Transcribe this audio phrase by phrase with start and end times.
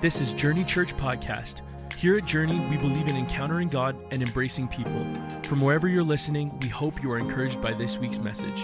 [0.00, 1.62] This is Journey Church Podcast.
[1.96, 5.04] Here at Journey, we believe in encountering God and embracing people.
[5.42, 8.62] From wherever you're listening, we hope you are encouraged by this week's message.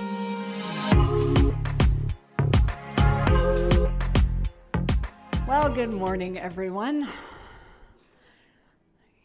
[5.49, 7.09] Well, good morning, everyone.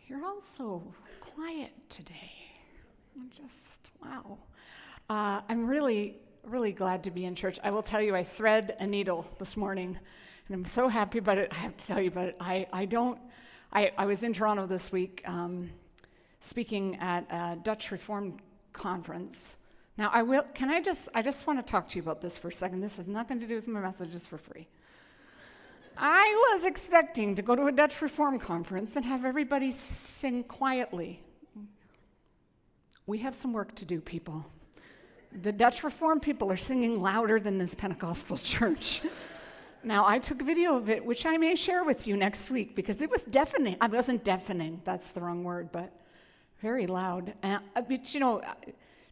[0.08, 0.82] You're all so
[1.22, 2.32] quiet today.
[3.16, 4.40] I'm just, wow.
[5.12, 7.60] Uh, I'm really, really glad to be in church.
[7.64, 10.00] I will tell you, I thread a needle this morning,
[10.50, 11.52] and I'm so happy about it.
[11.52, 12.36] I have to tell you about it.
[12.40, 13.20] I, I don't,
[13.72, 15.70] I, I was in Toronto this week um,
[16.40, 18.40] speaking at a Dutch Reformed
[18.74, 19.58] conference.
[19.96, 22.36] Now, I will, can I just, I just want to talk to you about this
[22.36, 22.82] for a second.
[22.82, 24.68] This has nothing to do with my message, it's for free.
[25.96, 31.22] I was expecting to go to a Dutch Reform conference and have everybody sing quietly.
[33.06, 34.44] We have some work to do, people.
[35.44, 39.02] The Dutch Reform people are singing louder than this Pentecostal church.
[39.84, 42.76] Now, I took a video of it, which I may share with you next week
[42.76, 43.78] because it was deafening.
[43.80, 45.92] I wasn't deafening, that's the wrong word, but
[46.62, 47.34] very loud.
[47.42, 48.42] Uh, but you know,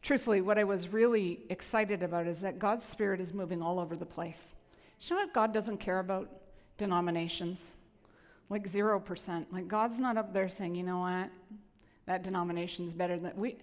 [0.01, 3.95] truthfully, what I was really excited about is that God's Spirit is moving all over
[3.95, 4.53] the place.
[4.99, 6.29] You know what God doesn't care about?
[6.77, 7.75] denominations.
[8.49, 9.45] Like 0%.
[9.51, 11.29] Like God's not up there saying, you know what,
[12.05, 13.57] that denomination's better than we.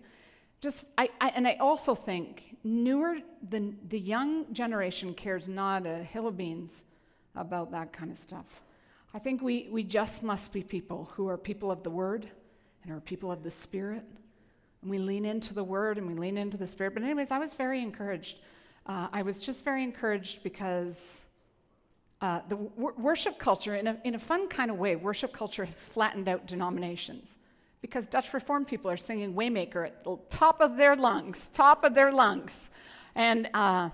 [0.60, 5.98] Just, I, I, and I also think newer, the, the young generation cares not a
[5.98, 6.84] hill of beans
[7.36, 8.46] about that kind of stuff.
[9.12, 12.28] I think we, we just must be people who are people of the Word
[12.82, 14.04] and are people of the Spirit.
[14.82, 16.94] And we lean into the Word and we lean into the Spirit.
[16.94, 18.38] But, anyways, I was very encouraged.
[18.86, 21.26] Uh, I was just very encouraged because
[22.20, 25.64] uh, the w- worship culture, in a, in a fun kind of way, worship culture
[25.64, 27.38] has flattened out denominations
[27.80, 31.94] because Dutch Reformed people are singing Waymaker at the top of their lungs, top of
[31.94, 32.70] their lungs.
[33.14, 33.90] And uh,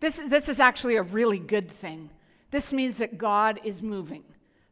[0.00, 2.08] this, this is actually a really good thing.
[2.52, 4.22] This means that God is moving,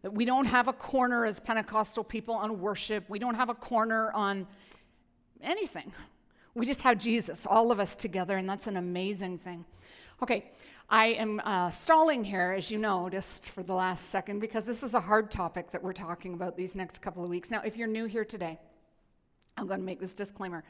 [0.03, 3.55] that we don't have a corner as Pentecostal people on worship, we don't have a
[3.55, 4.47] corner on
[5.43, 5.91] anything.
[6.55, 9.65] We just have Jesus, all of us together, and that's an amazing thing.
[10.23, 10.51] Okay,
[10.91, 14.83] I am uh, stalling here, as you know, just for the last second, because this
[14.83, 17.51] is a hard topic that we're talking about these next couple of weeks.
[17.51, 18.59] Now, if you're new here today,
[19.57, 20.65] I'm going to make this disclaimer.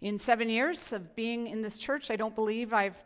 [0.00, 2.96] In seven years of being in this church, I don't believe I've,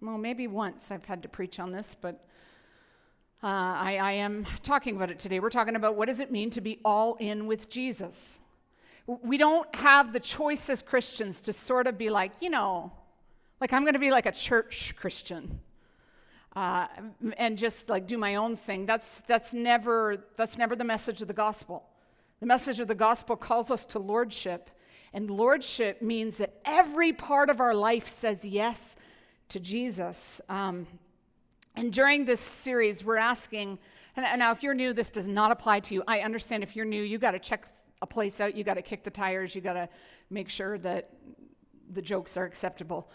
[0.00, 2.24] well, maybe once I've had to preach on this, but
[3.42, 5.40] uh, I, I am talking about it today.
[5.40, 8.38] We're talking about what does it mean to be all in with Jesus.
[9.06, 12.92] We don't have the choice as Christians to sort of be like, you know,
[13.58, 15.58] like I'm going to be like a church Christian
[16.54, 16.86] uh,
[17.38, 18.84] and just like do my own thing.
[18.84, 21.84] That's, that's, never, that's never the message of the gospel.
[22.40, 24.70] The message of the gospel calls us to lordship,
[25.12, 28.96] and lordship means that every part of our life says yes
[29.48, 30.40] to Jesus.
[30.48, 30.86] Um,
[31.76, 33.78] and during this series, we're asking,
[34.16, 36.02] and now if you're new, this does not apply to you.
[36.06, 37.66] I understand if you're new, you got to check
[38.02, 39.88] a place out, you got to kick the tires, you got to
[40.30, 41.10] make sure that
[41.92, 43.10] the jokes are acceptable.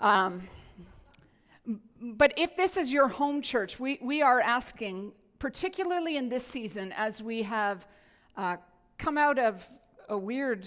[0.00, 0.48] Um,
[2.00, 6.92] but if this is your home church, we, we are asking, particularly in this season,
[6.96, 7.86] as we have
[8.36, 8.56] uh,
[8.96, 9.66] come out of
[10.08, 10.66] a weird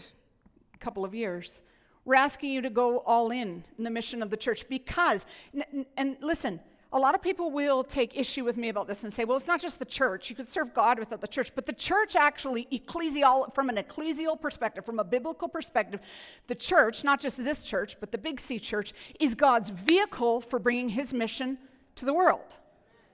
[0.80, 1.62] couple of years,
[2.04, 5.86] we're asking you to go all in in the mission of the church because, and,
[5.98, 6.60] and listen,
[6.94, 9.48] a lot of people will take issue with me about this and say, well, it's
[9.48, 10.30] not just the church.
[10.30, 11.54] You could serve God without the church.
[11.56, 16.02] But the church actually, ecclesial, from an ecclesial perspective, from a biblical perspective,
[16.48, 20.60] the church, not just this church, but the Big C church, is God's vehicle for
[20.60, 21.58] bringing his mission
[21.96, 22.58] to the world.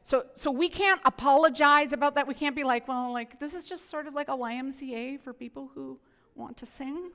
[0.01, 2.27] So, so we can't apologize about that.
[2.27, 5.33] We can't be like, well, like, this is just sort of like a YMCA for
[5.33, 5.99] people who
[6.33, 7.11] want to sing.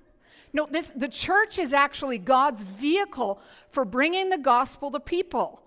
[0.53, 3.41] No, this, the church is actually God's vehicle
[3.71, 5.63] for bringing the gospel to people.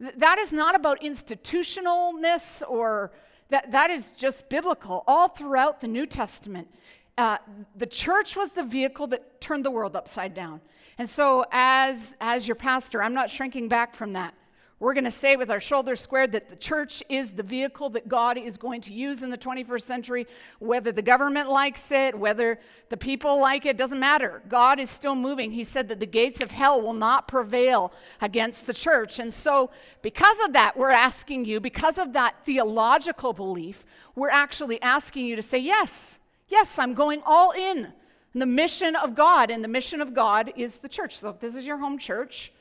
[0.00, 3.10] That is not about institutionalness or
[3.50, 5.02] that, that is just biblical.
[5.06, 6.68] All throughout the New Testament,
[7.16, 7.38] uh,
[7.76, 10.60] the church was the vehicle that turned the world upside down.
[10.98, 14.34] And so, as, as your pastor, I'm not shrinking back from that.
[14.80, 18.06] We're going to say with our shoulders squared that the church is the vehicle that
[18.06, 20.26] God is going to use in the 21st century.
[20.60, 24.40] Whether the government likes it, whether the people like it, doesn't matter.
[24.48, 25.50] God is still moving.
[25.50, 29.18] He said that the gates of hell will not prevail against the church.
[29.18, 29.70] And so,
[30.00, 33.84] because of that, we're asking you, because of that theological belief,
[34.14, 37.92] we're actually asking you to say, Yes, yes, I'm going all in.
[38.32, 41.18] the mission of God, and the mission of God is the church.
[41.18, 42.52] So, if this is your home church,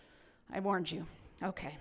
[0.51, 1.05] I warned you.
[1.43, 1.77] Okay.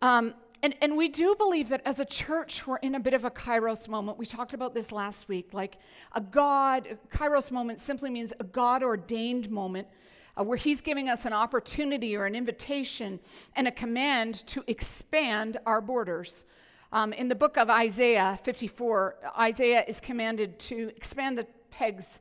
[0.00, 3.24] Um, and, and we do believe that as a church, we're in a bit of
[3.24, 4.18] a kairos moment.
[4.18, 5.50] We talked about this last week.
[5.52, 5.76] Like
[6.12, 9.86] a God, kairos moment simply means a God ordained moment
[10.36, 13.20] uh, where He's giving us an opportunity or an invitation
[13.54, 16.44] and a command to expand our borders.
[16.90, 22.18] Um, in the book of Isaiah 54, Isaiah is commanded to expand the pegs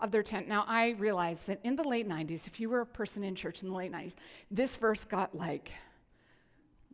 [0.00, 0.48] of their tent.
[0.48, 3.62] Now, I realize that in the late 90s, if you were a person in church
[3.62, 4.14] in the late 90s,
[4.50, 5.70] this verse got like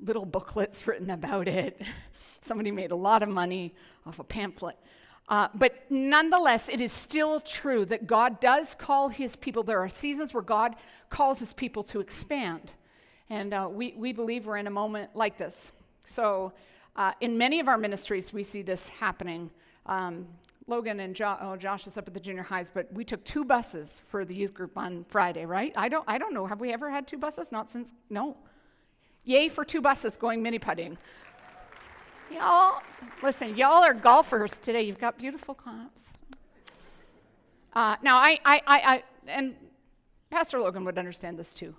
[0.02, 1.80] little booklets written about it.
[2.40, 3.74] Somebody made a lot of money
[4.06, 4.76] off a pamphlet.
[5.28, 9.62] Uh, but nonetheless, it is still true that God does call his people.
[9.62, 10.74] There are seasons where God
[11.08, 12.72] calls his people to expand.
[13.30, 15.72] And uh, we, we believe we're in a moment like this.
[16.04, 16.52] So,
[16.96, 19.50] uh, in many of our ministries, we see this happening.
[19.86, 20.26] Um,
[20.66, 23.44] Logan and jo- oh, Josh is up at the junior highs, but we took two
[23.44, 25.72] buses for the youth group on Friday, right?
[25.76, 26.46] I don't, I don't know.
[26.46, 27.50] Have we ever had two buses?
[27.50, 28.36] Not since, no.
[29.24, 30.98] Yay for two buses going mini putting.
[32.30, 32.82] Y'all,
[33.22, 34.82] listen, y'all are golfers today.
[34.82, 36.12] You've got beautiful claps.
[37.74, 39.54] Uh, now, I, I, I, I, and
[40.30, 41.74] Pastor Logan would understand this too.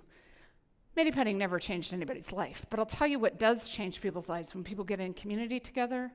[0.96, 4.54] Mini putting never changed anybody's life, but I'll tell you what does change people's lives
[4.54, 6.12] when people get in community together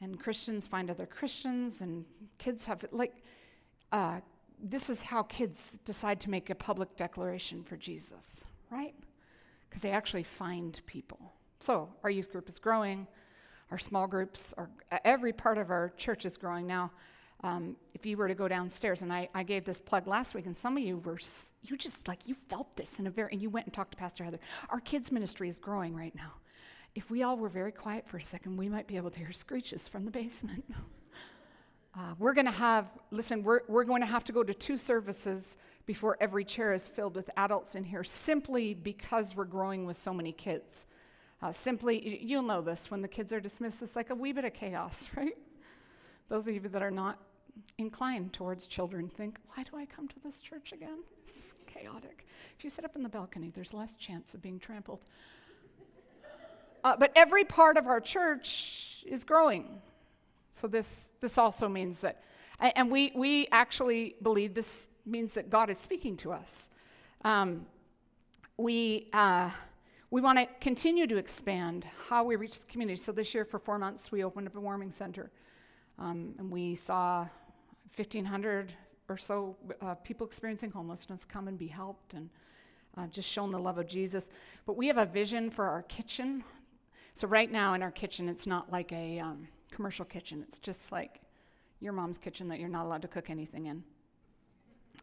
[0.00, 2.04] and Christians find other Christians and
[2.38, 3.14] kids have, like,
[3.92, 4.20] uh,
[4.62, 8.94] this is how kids decide to make a public declaration for Jesus, right?
[9.74, 11.32] Because they actually find people.
[11.58, 13.08] So our youth group is growing,
[13.72, 14.70] our small groups are,
[15.04, 16.92] every part of our church is growing now.
[17.42, 20.46] Um, if you were to go downstairs, and I, I, gave this plug last week,
[20.46, 21.18] and some of you were,
[21.62, 23.96] you just like, you felt this in a very, and you went and talked to
[23.96, 24.38] Pastor Heather.
[24.70, 26.34] Our kids' ministry is growing right now.
[26.94, 29.32] If we all were very quiet for a second, we might be able to hear
[29.32, 30.64] screeches from the basement.
[31.96, 34.76] uh, we're going to have, listen, we're, we're going to have to go to two
[34.76, 35.56] services
[35.86, 40.12] before every chair is filled with adults in here simply because we're growing with so
[40.12, 40.86] many kids.
[41.40, 44.44] Uh, simply, you'll know this when the kids are dismissed, it's like a wee bit
[44.44, 45.36] of chaos, right?
[46.28, 47.18] Those of you that are not
[47.78, 50.98] inclined towards children think, why do I come to this church again?
[51.28, 52.26] It's chaotic.
[52.58, 55.04] If you sit up in the balcony, there's less chance of being trampled.
[56.82, 59.80] Uh, but every part of our church is growing.
[60.54, 62.22] So this, this also means that,
[62.60, 66.70] and we, we actually believe this means that God is speaking to us.
[67.24, 67.66] Um,
[68.56, 69.50] we, uh,
[70.10, 72.96] we want to continue to expand how we reach the community.
[72.96, 75.30] So this year, for four months, we opened up a warming center.
[75.98, 77.26] Um, and we saw
[77.96, 78.72] 1,500
[79.08, 82.30] or so uh, people experiencing homelessness come and be helped and
[82.96, 84.30] uh, just shown the love of Jesus.
[84.66, 86.44] But we have a vision for our kitchen.
[87.12, 90.92] So, right now in our kitchen, it's not like a um, commercial kitchen, it's just
[90.92, 91.20] like
[91.80, 93.84] your mom's kitchen that you're not allowed to cook anything in.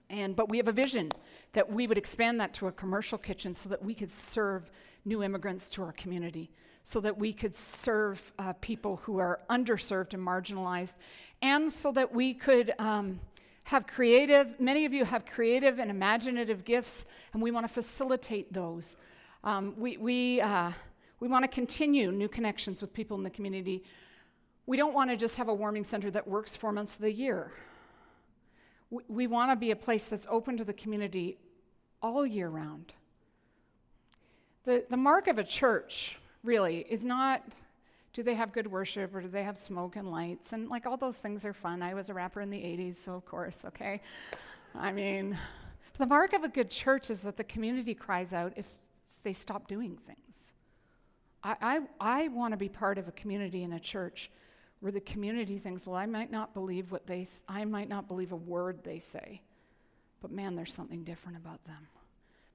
[0.09, 1.09] And, but we have a vision
[1.53, 4.69] that we would expand that to a commercial kitchen so that we could serve
[5.05, 6.49] new immigrants to our community,
[6.83, 10.93] so that we could serve uh, people who are underserved and marginalized,
[11.41, 13.19] and so that we could um,
[13.63, 18.51] have creative, many of you have creative and imaginative gifts, and we want to facilitate
[18.51, 18.97] those.
[19.43, 20.71] Um, we we, uh,
[21.19, 23.83] we want to continue new connections with people in the community.
[24.71, 27.11] We don't want to just have a warming center that works four months of the
[27.11, 27.51] year.
[28.89, 31.37] We, want to be a place that's open to the community
[32.01, 32.93] all year round.
[34.63, 37.43] The, the mark of a church, really, is not
[38.13, 40.53] do they have good worship or do they have smoke and lights?
[40.53, 41.81] And like all those things are fun.
[41.81, 43.99] I was a rapper in the 80s, so of course, okay?
[44.73, 45.37] I mean,
[45.97, 48.67] the mark of a good church is that the community cries out if
[49.23, 50.53] they stop doing things.
[51.43, 54.31] I, I, I want to be part of a community in a church
[54.81, 58.07] where the community thinks, well, I might not believe what they, th- I might not
[58.07, 59.41] believe a word they say,
[60.21, 61.87] but man, there's something different about them.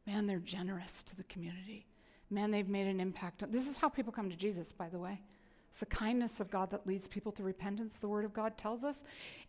[0.06, 1.87] Man, they're generous to the community.
[2.28, 3.50] Man, they've made an impact.
[3.50, 5.21] This is how people come to Jesus, by the way.
[5.71, 8.83] It's the kindness of God that leads people to repentance, the Word of God tells
[8.83, 9.04] us.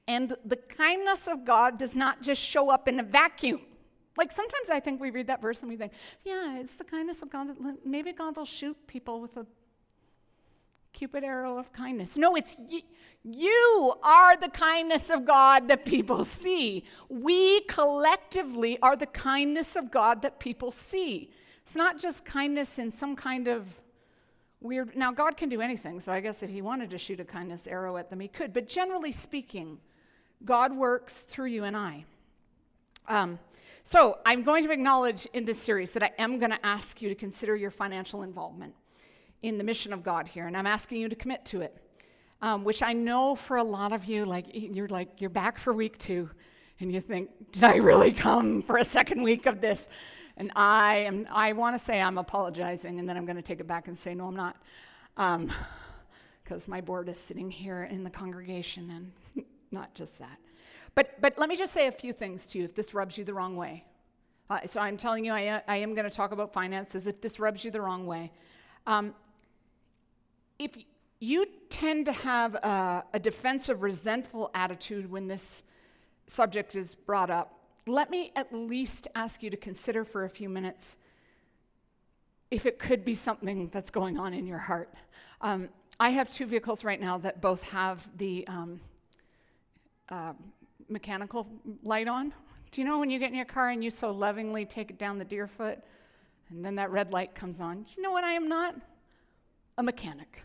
[0.07, 3.61] And the kindness of God does not just show up in a vacuum.
[4.17, 5.93] Like sometimes I think we read that verse and we think,
[6.23, 9.45] yeah, it's the kindness of God that maybe God will shoot people with a
[10.97, 12.17] cupid arrow of kindness.
[12.17, 12.81] No, it's y-
[13.23, 16.85] you are the kindness of God that people see.
[17.07, 21.29] We collectively are the kindness of God that people see.
[21.61, 23.67] It's not just kindness in some kind of
[24.59, 24.95] weird.
[24.95, 27.67] Now, God can do anything, so I guess if He wanted to shoot a kindness
[27.67, 28.51] arrow at them, He could.
[28.51, 29.77] But generally speaking,
[30.45, 32.05] God works through you and I.
[33.07, 33.37] Um,
[33.83, 37.09] so, I'm going to acknowledge in this series that I am going to ask you
[37.09, 38.73] to consider your financial involvement
[39.41, 41.75] in the mission of God here, and I'm asking you to commit to it.
[42.39, 45.73] Um, which I know for a lot of you, like you're like you're back for
[45.73, 46.29] week two,
[46.79, 49.87] and you think, did I really come for a second week of this?
[50.37, 53.59] And I am, I want to say I'm apologizing, and then I'm going to take
[53.59, 54.57] it back and say, no, I'm not.
[56.43, 60.37] Because um, my board is sitting here in the congregation, and not just that.
[60.93, 63.23] But, but let me just say a few things to you if this rubs you
[63.23, 63.83] the wrong way.
[64.49, 67.39] Uh, so I'm telling you, I, I am going to talk about finances if this
[67.39, 68.31] rubs you the wrong way.
[68.85, 69.13] Um,
[70.59, 70.77] if
[71.19, 75.63] you tend to have a, a defensive, resentful attitude when this
[76.27, 77.53] subject is brought up.
[77.87, 80.97] Let me at least ask you to consider for a few minutes
[82.51, 84.93] if it could be something that's going on in your heart.
[85.41, 88.79] Um, I have two vehicles right now that both have the um,
[90.09, 90.33] uh,
[90.89, 91.47] mechanical
[91.83, 92.33] light on.
[92.71, 94.99] Do you know when you get in your car and you so lovingly take it
[94.99, 95.79] down the Deerfoot
[96.49, 97.85] and then that red light comes on?
[97.95, 98.75] You know what I am not?
[99.77, 100.43] A mechanic.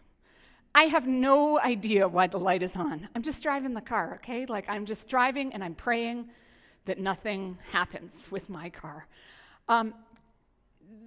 [0.74, 3.08] I have no idea why the light is on.
[3.14, 4.46] I'm just driving the car, okay?
[4.46, 6.28] Like I'm just driving and I'm praying
[6.86, 9.06] that nothing happens with my car.
[9.68, 9.94] Um,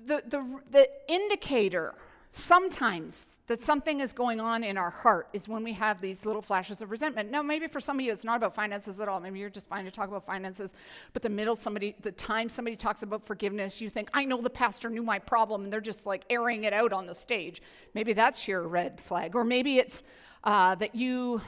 [0.05, 1.96] the, the, the indicator
[2.32, 6.42] sometimes that something is going on in our heart is when we have these little
[6.42, 7.30] flashes of resentment.
[7.30, 9.20] Now, maybe for some of you, it's not about finances at all.
[9.20, 10.74] Maybe you're just fine to talk about finances.
[11.14, 14.50] But the middle, somebody, the time somebody talks about forgiveness, you think, I know the
[14.50, 17.62] pastor knew my problem, and they're just like airing it out on the stage.
[17.94, 19.36] Maybe that's your red flag.
[19.36, 20.02] Or maybe it's
[20.44, 21.40] uh, that you,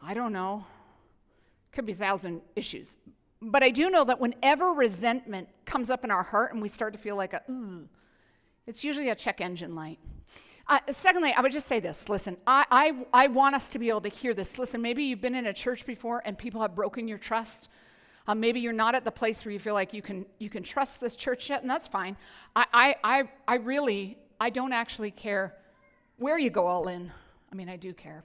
[0.00, 0.64] I don't know,
[1.72, 2.96] could be a thousand issues.
[3.42, 6.94] But I do know that whenever resentment comes up in our heart and we start
[6.94, 7.42] to feel like a,
[8.66, 9.98] it's usually a check engine light.
[10.70, 13.88] Uh, secondly, I would just say this listen, I, I, I want us to be
[13.88, 14.56] able to hear this.
[14.56, 17.68] Listen, maybe you've been in a church before and people have broken your trust.
[18.28, 20.62] Um, maybe you're not at the place where you feel like you can, you can
[20.62, 22.16] trust this church yet, and that's fine.
[22.54, 25.56] I, I, I, I really, I don't actually care
[26.18, 27.10] where you go all in.
[27.50, 28.22] I mean, I do care.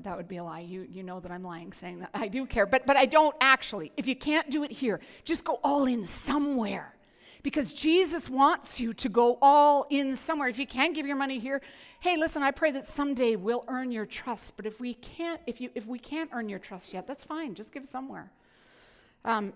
[0.00, 0.60] That would be a lie.
[0.60, 2.10] You, you know that I'm lying saying that.
[2.12, 3.92] I do care, but, but I don't actually.
[3.96, 6.96] If you can't do it here, just go all in somewhere
[7.42, 10.48] because Jesus wants you to go all in somewhere.
[10.48, 11.60] If you can't give your money here,
[12.00, 14.56] hey, listen, I pray that someday we'll earn your trust.
[14.56, 17.54] But if we can't, if you if we can't earn your trust yet, that's fine.
[17.54, 18.30] Just give somewhere.
[19.24, 19.52] Um,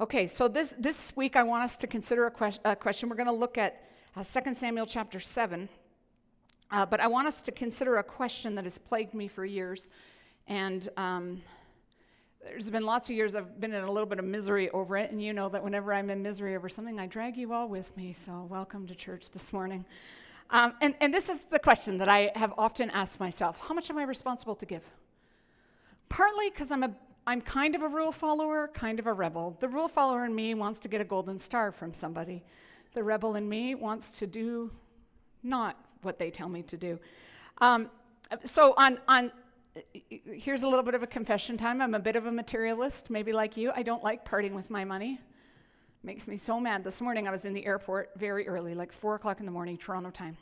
[0.00, 3.08] okay, so this this week I want us to consider a, que- a question.
[3.08, 3.82] We're going to look at
[4.16, 5.68] uh, 2 Samuel chapter 7.
[6.70, 9.88] Uh, but I want us to consider a question that has plagued me for years.
[10.46, 11.40] And um,
[12.48, 15.10] there's been lots of years I've been in a little bit of misery over it,
[15.10, 17.94] and you know that whenever I'm in misery over something, I drag you all with
[17.96, 18.12] me.
[18.12, 19.84] So, welcome to church this morning.
[20.50, 23.90] Um, and, and this is the question that I have often asked myself How much
[23.90, 24.82] am I responsible to give?
[26.08, 26.90] Partly because I'm, a,
[27.26, 29.56] I'm kind of a rule follower, kind of a rebel.
[29.60, 32.42] The rule follower in me wants to get a golden star from somebody,
[32.94, 34.70] the rebel in me wants to do
[35.42, 36.98] not what they tell me to do.
[37.58, 37.90] Um,
[38.44, 39.32] so, on, on
[39.92, 41.80] here's a little bit of a confession time.
[41.80, 43.72] I'm a bit of a materialist, maybe like you.
[43.74, 45.20] I don't like parting with my money.
[46.02, 46.84] Makes me so mad.
[46.84, 49.76] This morning I was in the airport very early, like four o'clock in the morning,
[49.76, 50.36] Toronto time.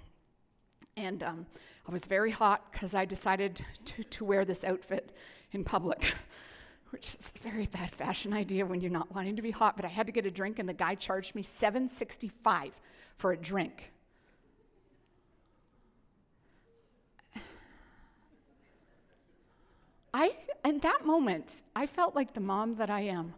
[0.97, 1.47] And um,
[1.89, 5.15] I was very hot because I decided to, to wear this outfit
[5.53, 6.13] in public,
[6.91, 9.77] which is a very bad fashion idea when you're not wanting to be hot.
[9.77, 12.73] But I had to get a drink, and the guy charged me 7.65
[13.17, 13.93] for a drink.
[20.19, 23.35] I, in that moment, I felt like the mom that I am.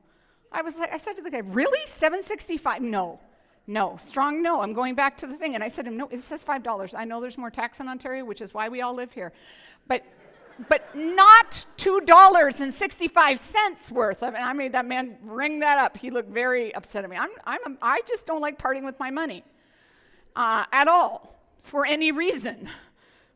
[0.52, 1.84] I was like, I said to the guy, really?
[1.86, 2.82] 765?
[2.82, 3.18] No.
[3.66, 3.98] No.
[4.00, 4.62] Strong no.
[4.62, 5.56] I'm going back to the thing.
[5.56, 6.94] And I said to him, no, it says $5.
[6.96, 9.32] I know there's more tax in Ontario, which is why we all live here.
[9.88, 10.04] But
[10.68, 14.38] but not $2.65 worth of it.
[14.38, 15.96] I made that man ring that up.
[15.96, 17.16] He looked very upset at me.
[17.16, 19.44] I'm, I'm I just don't like parting with my money
[20.34, 22.68] uh, at all for any reason.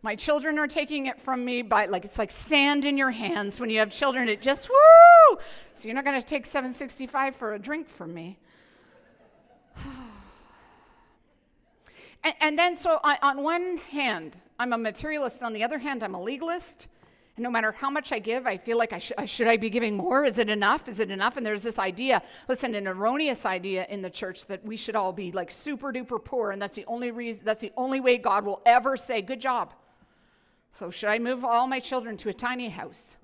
[0.04, 3.60] My children are taking it from me by like it's like sand in your hands
[3.60, 4.28] when you have children.
[4.28, 5.38] It just woo.
[5.74, 8.36] So you're not going to take 765 for a drink from me.
[12.24, 15.36] and, and, then so on, on one hand, I'm a materialist.
[15.36, 16.88] And on the other hand, I'm a legalist.
[17.36, 19.70] And no matter how much I give, I feel like I sh- should I be
[19.70, 20.24] giving more?
[20.24, 20.88] Is it enough?
[20.88, 21.36] Is it enough?
[21.36, 25.12] And there's this idea, listen, an erroneous idea in the church that we should all
[25.12, 27.42] be like super duper poor, and that's the only reason.
[27.44, 29.72] That's the only way God will ever say, "Good job."
[30.72, 33.16] So, should I move all my children to a tiny house?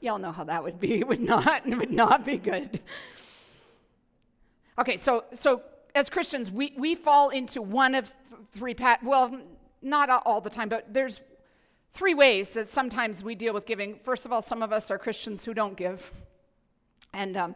[0.00, 0.94] Y'all know how that would be.
[1.00, 2.80] It would not, it would not be good.
[4.78, 5.62] Okay, so so
[5.94, 8.12] as Christians, we, we fall into one of
[8.52, 9.38] three pat well,
[9.82, 11.20] not all the time, but there's
[11.92, 13.98] three ways that sometimes we deal with giving.
[14.02, 16.10] First of all, some of us are Christians who don't give.
[17.12, 17.54] And um,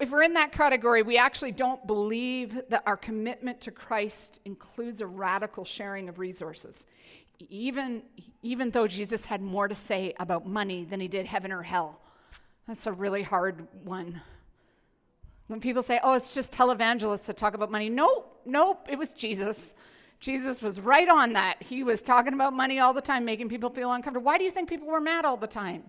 [0.00, 5.00] if we're in that category, we actually don't believe that our commitment to Christ includes
[5.00, 6.86] a radical sharing of resources.
[7.48, 8.02] Even,
[8.42, 12.00] even though Jesus had more to say about money than he did heaven or hell.
[12.66, 14.20] That's a really hard one.
[15.46, 19.12] When people say, oh, it's just televangelists that talk about money, nope, nope, it was
[19.14, 19.74] Jesus.
[20.20, 21.62] Jesus was right on that.
[21.62, 24.26] He was talking about money all the time, making people feel uncomfortable.
[24.26, 25.84] Why do you think people were mad all the time?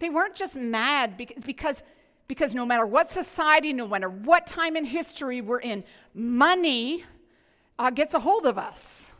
[0.00, 1.82] They weren't just mad because
[2.28, 5.82] Because no matter what society, no matter what time in history we're in,
[6.14, 7.04] money
[7.78, 9.12] uh, gets a hold of us.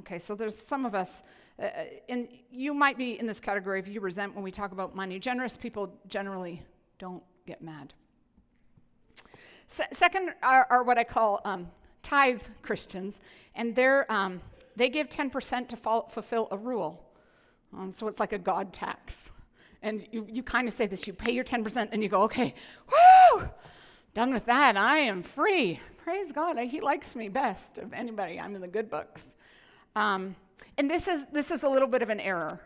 [0.00, 1.22] Okay, so there's some of us,
[1.58, 4.72] uh, uh, and you might be in this category if you resent when we talk
[4.72, 5.18] about money.
[5.18, 6.62] Generous people generally
[6.98, 7.94] don't get mad.
[9.68, 11.68] Se- second are, are, what I call um,
[12.02, 13.20] tithe Christians,
[13.54, 14.42] and they're, um,
[14.76, 17.02] they give 10% to follow, fulfill a rule.
[17.76, 19.30] Um, so it's like a God tax.
[19.82, 22.54] And you, you kind of say this you pay your 10%, and you go, okay,
[22.90, 23.48] whoo,
[24.14, 24.76] done with that.
[24.76, 25.80] I am free.
[25.98, 26.58] Praise God.
[26.58, 28.38] He likes me best of anybody.
[28.38, 29.34] I'm in the good books.
[29.94, 30.36] Um,
[30.78, 32.60] and this is, this is a little bit of an error.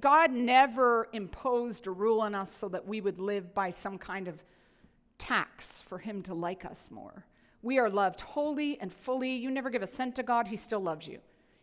[0.00, 4.28] God never imposed a rule on us so that we would live by some kind
[4.28, 4.42] of
[5.18, 7.24] tax for Him to like us more.
[7.62, 9.34] We are loved wholly and fully.
[9.34, 11.18] You never give a cent to God, He still loves you.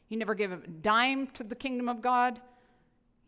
[0.10, 2.41] You never give a dime to the kingdom of God,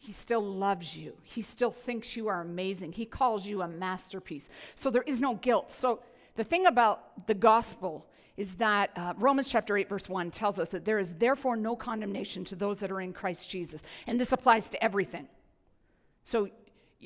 [0.03, 1.13] He still loves you.
[1.23, 2.91] He still thinks you are amazing.
[2.91, 4.49] He calls you a masterpiece.
[4.75, 5.71] So there is no guilt.
[5.71, 6.01] So
[6.35, 8.05] the thing about the gospel
[8.35, 11.77] is that uh, Romans chapter 8, verse 1 tells us that there is therefore no
[11.77, 13.81] condemnation to those that are in Christ Jesus.
[14.05, 15.25] And this applies to everything.
[16.25, 16.49] So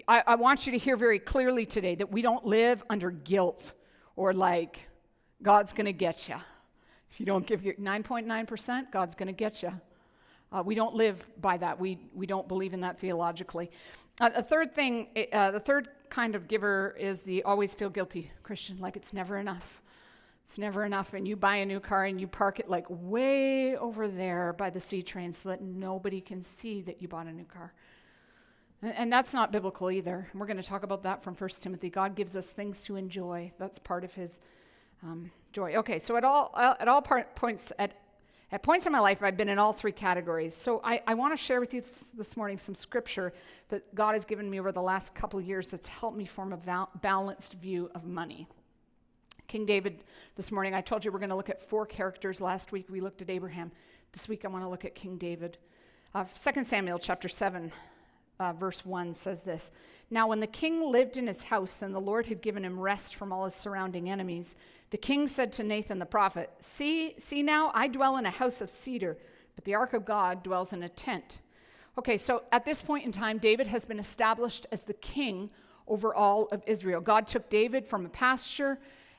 [0.08, 3.74] I, I want you to hear very clearly today that we don't live under guilt
[4.16, 4.90] or like
[5.44, 6.38] God's going to get you.
[7.12, 9.72] If you don't give your 9.9%, God's going to get you.
[10.52, 11.80] Uh, we don't live by that.
[11.80, 13.70] We, we don't believe in that theologically.
[14.20, 18.32] Uh, the third thing, uh, the third kind of giver is the always feel guilty
[18.44, 19.82] Christian, like it's never enough.
[20.48, 21.14] It's never enough.
[21.14, 24.70] And you buy a new car and you park it like way over there by
[24.70, 27.74] the C train so that nobody can see that you bought a new car.
[28.82, 30.30] And, that's not biblical either.
[30.36, 31.90] we're going to talk about that from 1 Timothy.
[31.90, 33.52] God gives us things to enjoy.
[33.58, 34.40] That's part of his
[35.02, 35.76] um, joy.
[35.78, 37.94] Okay, so at all, uh, at all points, at,
[38.52, 40.56] at points in my life, I've been in all three categories.
[40.56, 43.34] So I, I want to share with you this, this, morning some scripture
[43.68, 46.54] that God has given me over the last couple of years that's helped me form
[46.54, 48.48] a val- balanced view of money.
[49.48, 50.06] King David,
[50.38, 52.40] this morning, I told you we're going to look at four characters.
[52.40, 53.72] Last week we looked at Abraham.
[54.14, 55.58] This week I want to look at King David.
[56.16, 57.72] Uh, 2 Samuel chapter 7,
[58.40, 59.72] uh, verse 1 says this
[60.10, 63.16] Now, when the king lived in his house and the Lord had given him rest
[63.16, 64.56] from all his surrounding enemies,
[64.90, 68.62] the king said to Nathan the prophet, See, see now, I dwell in a house
[68.62, 69.18] of cedar,
[69.56, 71.40] but the ark of God dwells in a tent.
[71.98, 75.50] Okay, so at this point in time, David has been established as the king
[75.88, 77.02] over all of Israel.
[77.02, 78.78] God took David from a pasture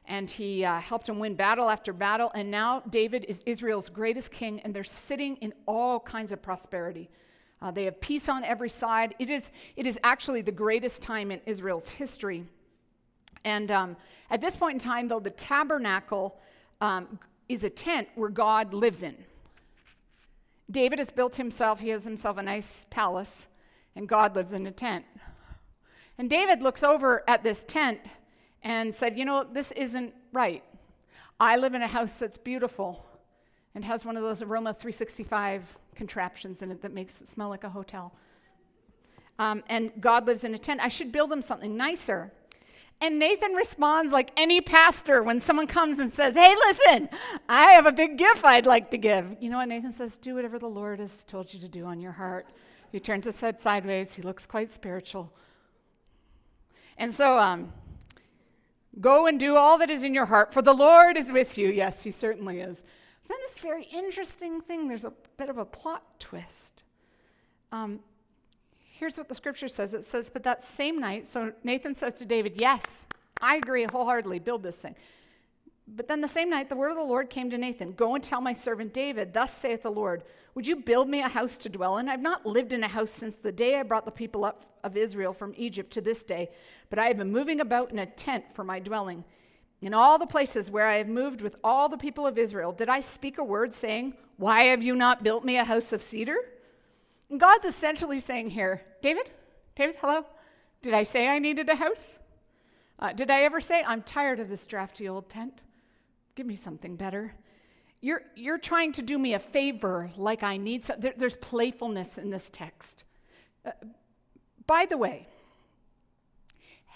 [0.08, 2.30] and he uh, helped him win battle after battle.
[2.34, 7.10] And now David is Israel's greatest king, and they're sitting in all kinds of prosperity.
[7.60, 9.14] Uh, they have peace on every side.
[9.18, 12.46] It is, it is actually the greatest time in Israel's history.
[13.44, 13.96] And um,
[14.30, 16.38] at this point in time, though, the tabernacle
[16.80, 19.16] um, is a tent where God lives in.
[20.70, 23.46] David has built himself, he has himself a nice palace,
[23.96, 25.04] and God lives in a tent.
[26.18, 28.00] And David looks over at this tent
[28.62, 30.62] and said, You know, this isn't right.
[31.40, 33.06] I live in a house that's beautiful
[33.74, 37.64] and has one of those Aroma 365 contraptions in it that makes it smell like
[37.64, 38.12] a hotel.
[39.38, 40.80] Um, and God lives in a tent.
[40.82, 42.32] I should build him something nicer.
[43.00, 47.08] And Nathan responds like any pastor when someone comes and says, Hey, listen,
[47.48, 49.36] I have a big gift I'd like to give.
[49.40, 50.18] You know what Nathan says?
[50.18, 52.48] Do whatever the Lord has told you to do on your heart.
[52.90, 54.14] He turns his head sideways.
[54.14, 55.32] He looks quite spiritual.
[56.96, 57.72] And so, um,
[59.00, 61.68] go and do all that is in your heart, for the Lord is with you.
[61.68, 62.82] Yes, he certainly is.
[63.28, 66.82] Then this very interesting thing, there's a bit of a plot twist.
[67.70, 68.00] Um,
[68.98, 72.24] here's what the scripture says it says, But that same night, so Nathan says to
[72.24, 73.06] David, Yes,
[73.40, 74.96] I agree wholeheartedly, build this thing.
[75.86, 78.22] But then the same night, the word of the Lord came to Nathan Go and
[78.22, 81.68] tell my servant David, Thus saith the Lord, Would you build me a house to
[81.68, 82.08] dwell in?
[82.08, 84.96] I've not lived in a house since the day I brought the people up of
[84.96, 86.50] Israel from Egypt to this day,
[86.90, 89.24] but I have been moving about in a tent for my dwelling.
[89.80, 92.88] In all the places where I have moved with all the people of Israel, did
[92.88, 96.36] I speak a word saying, Why have you not built me a house of cedar?
[97.30, 99.30] And God's essentially saying here, David,
[99.76, 100.24] David, hello?
[100.82, 102.18] Did I say I needed a house?
[102.98, 105.62] Uh, did I ever say, I'm tired of this drafty old tent?
[106.34, 107.32] Give me something better.
[108.00, 111.00] You're, you're trying to do me a favor like I need some.
[111.00, 113.04] There, there's playfulness in this text.
[113.64, 113.70] Uh,
[114.66, 115.26] by the way,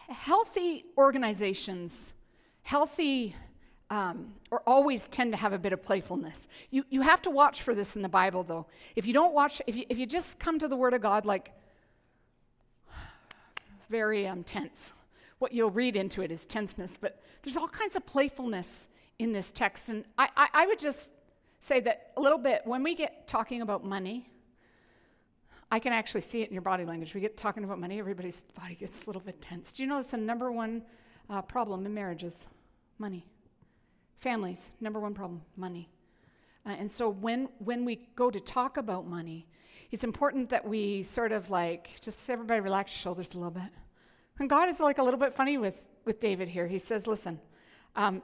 [0.09, 2.13] healthy organizations,
[2.63, 3.35] healthy
[3.91, 6.49] um, or always tend to have a bit of playfulness.
[6.71, 8.67] You, you have to watch for this in the Bible, though.
[8.97, 11.27] If you don't watch, if you, if you just come to the Word of God
[11.27, 11.53] like
[13.93, 14.95] very um, tense,
[15.39, 19.53] what you'll read into it is tenseness, but there's all kinds of playfulness in this
[19.53, 19.91] text.
[19.91, 21.11] And I, I, I would just
[21.61, 24.29] say that a little bit when we get talking about money,
[25.71, 27.15] I can actually see it in your body language.
[27.15, 29.73] We get talking about money, everybody's body gets a little bit tense.
[29.73, 30.83] Do you know it's the number one
[31.31, 32.47] uh, problem in marriages?
[32.99, 33.27] Money.
[34.19, 35.89] Families, number one problem, money.
[36.65, 39.47] Uh, and so when, when we go to talk about money,
[39.93, 43.71] it's important that we sort of like just everybody relax your shoulders a little bit.
[44.39, 46.67] And God is like a little bit funny with, with David here.
[46.67, 47.39] He says, Listen,
[47.95, 48.23] um,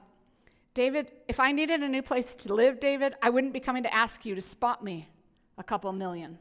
[0.73, 3.95] David, if I needed a new place to live, David, I wouldn't be coming to
[3.95, 5.09] ask you to spot me
[5.59, 6.39] a couple million.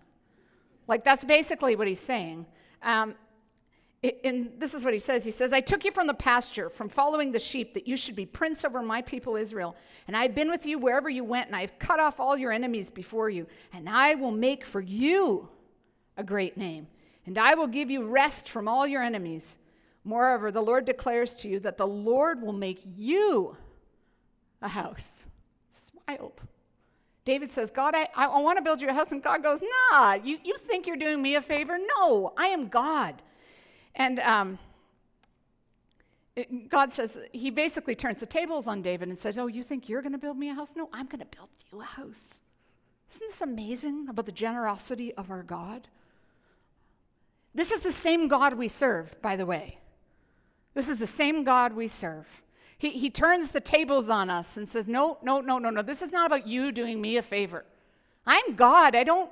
[0.88, 2.46] Like, that's basically what he's saying.
[2.82, 3.16] Um,
[4.24, 6.90] and this is what he says He says, I took you from the pasture, from
[6.90, 9.76] following the sheep, that you should be prince over my people Israel.
[10.08, 12.90] And I've been with you wherever you went, and I've cut off all your enemies
[12.90, 13.48] before you.
[13.74, 15.50] And I will make for you
[16.16, 16.88] a great name,
[17.26, 19.58] and I will give you rest from all your enemies.
[20.04, 23.58] Moreover, the Lord declares to you that the Lord will make you
[24.62, 25.24] a house.
[25.74, 26.44] This is wild.
[27.26, 29.12] David says, God, I, I want to build you a house.
[29.12, 29.60] And God goes,
[29.92, 31.78] Nah, you, you think you're doing me a favor?
[31.98, 33.22] No, I am God.
[33.98, 34.60] And um,
[36.70, 40.02] God says, He basically turns the tables on David and says, Oh, you think you're
[40.02, 40.76] going to build me a house?
[40.76, 42.42] No, I'm going to build you a house.
[43.12, 45.88] Isn't this amazing about the generosity of our God?
[47.56, 49.80] This is the same God we serve, by the way.
[50.76, 52.28] This is the same God we serve.
[52.78, 55.82] He, he turns the tables on us and says, No, no, no, no, no.
[55.82, 57.66] This is not about you doing me a favor.
[58.28, 58.96] I'm God.
[58.96, 59.32] I don't,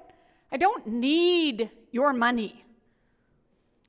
[0.51, 2.64] I don't need your money.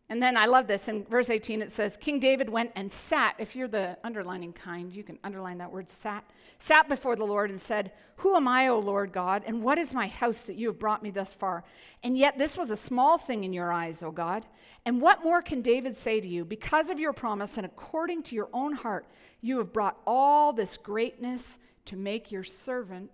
[0.09, 0.87] And then I love this.
[0.87, 3.35] In verse 18, it says, King David went and sat.
[3.39, 6.25] If you're the underlining kind, you can underline that word sat.
[6.61, 9.43] Sat before the Lord and said, Who am I, O Lord God?
[9.47, 11.65] And what is my house that you have brought me thus far?
[12.05, 14.47] And yet this was a small thing in your eyes, O God.
[14.85, 16.45] And what more can David say to you?
[16.45, 19.07] Because of your promise and according to your own heart,
[19.41, 23.11] you have brought all this greatness to make your servant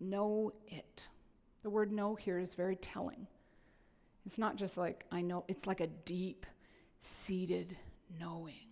[0.00, 1.08] know it.
[1.62, 3.28] The word know here is very telling.
[4.28, 6.44] It's not just like, I know, it's like a deep
[7.00, 7.74] seated
[8.20, 8.68] knowing,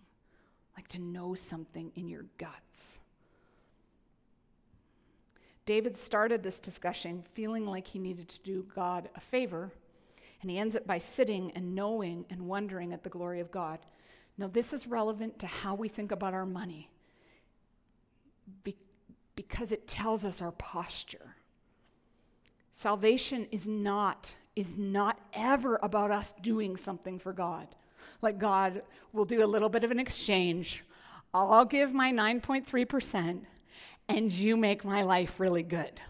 [0.77, 2.99] like to know something in your guts.
[5.65, 9.71] David started this discussion feeling like he needed to do God a favor,
[10.43, 13.79] and he ends it by sitting and knowing and wondering at the glory of God.
[14.37, 16.91] Now, this is relevant to how we think about our money
[18.63, 18.77] be-
[19.35, 21.35] because it tells us our posture.
[22.69, 27.67] Salvation is not is not ever about us doing something for God.
[28.23, 28.81] Like God
[29.13, 30.83] will do a little bit of an exchange.
[31.31, 33.41] I'll give my 9.3%
[34.09, 36.01] and you make my life really good.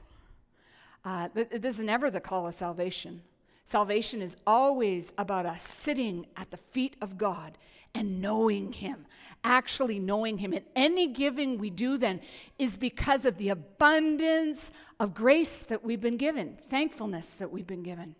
[1.03, 3.21] Uh, this is never the call of salvation.
[3.65, 7.57] Salvation is always about us sitting at the feet of God
[7.93, 9.05] and knowing Him,
[9.43, 10.53] actually knowing Him.
[10.53, 12.21] And any giving we do then
[12.57, 17.83] is because of the abundance of grace that we've been given, thankfulness that we've been
[17.83, 18.15] given.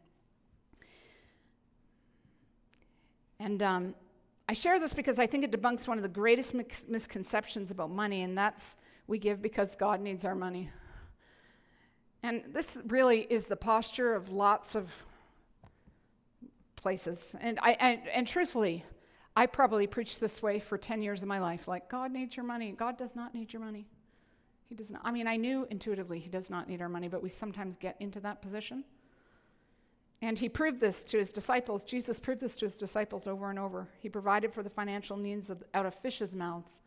[3.39, 3.95] And um,
[4.49, 8.21] I share this because I think it debunks one of the greatest misconceptions about money,
[8.21, 10.69] and that's we give because God needs our money.
[12.23, 14.91] And this really is the posture of lots of
[16.75, 17.35] places.
[17.39, 18.83] And, I, and, and truthfully,
[19.35, 22.45] I probably preached this way for 10 years of my life like, God needs your
[22.45, 22.71] money.
[22.71, 23.87] God does not need your money.
[24.67, 25.01] He does not.
[25.03, 27.95] I mean, I knew intuitively he does not need our money, but we sometimes get
[27.99, 28.83] into that position.
[30.21, 31.83] And he proved this to his disciples.
[31.83, 33.87] Jesus proved this to his disciples over and over.
[33.99, 36.81] He provided for the financial needs of, out of fishes' mouths.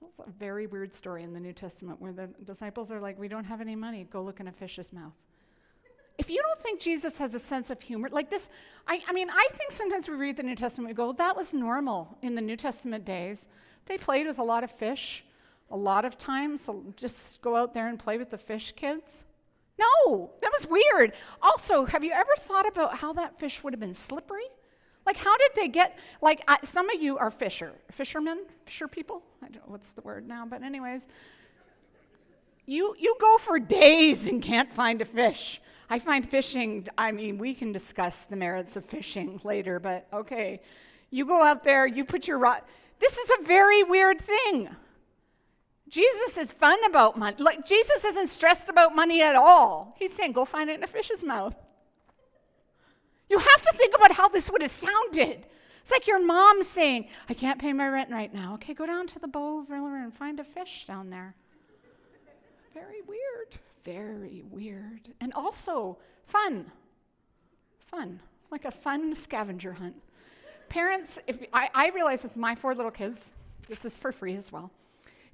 [0.00, 3.28] That's a very weird story in the New Testament where the disciples are like, We
[3.28, 4.06] don't have any money.
[4.10, 5.12] Go look in a fish's mouth.
[6.16, 8.50] If you don't think Jesus has a sense of humor, like this,
[8.86, 11.36] I, I mean, I think sometimes we read the New Testament, we go, well, that
[11.36, 13.48] was normal in the New Testament days.
[13.86, 15.24] They played with a lot of fish
[15.70, 16.62] a lot of times.
[16.62, 19.24] So just go out there and play with the fish kids.
[19.80, 21.12] No, that was weird.
[21.40, 24.48] Also, have you ever thought about how that fish would have been slippery?
[25.06, 29.22] Like, how did they get, like, I, some of you are fisher, fishermen, fisher people.
[29.42, 31.08] I don't know what's the word now, but, anyways,
[32.66, 35.60] you, you go for days and can't find a fish.
[35.88, 40.60] I find fishing, I mean, we can discuss the merits of fishing later, but okay.
[41.10, 42.60] You go out there, you put your rod.
[43.00, 44.68] This is a very weird thing.
[45.90, 47.36] Jesus is fun about money.
[47.38, 49.96] Like, Jesus isn't stressed about money at all.
[49.98, 51.56] He's saying, go find it in a fish's mouth.
[53.28, 55.46] You have to think about how this would have sounded.
[55.82, 58.54] It's like your mom saying, I can't pay my rent right now.
[58.54, 61.34] Okay, go down to the Bow River and find a fish down there.
[62.72, 63.58] Very weird.
[63.84, 65.08] Very weird.
[65.20, 66.70] And also fun.
[67.78, 68.20] Fun.
[68.50, 69.96] Like a fun scavenger hunt.
[70.68, 73.32] Parents, if I, I realize with my four little kids,
[73.68, 74.70] this is for free as well.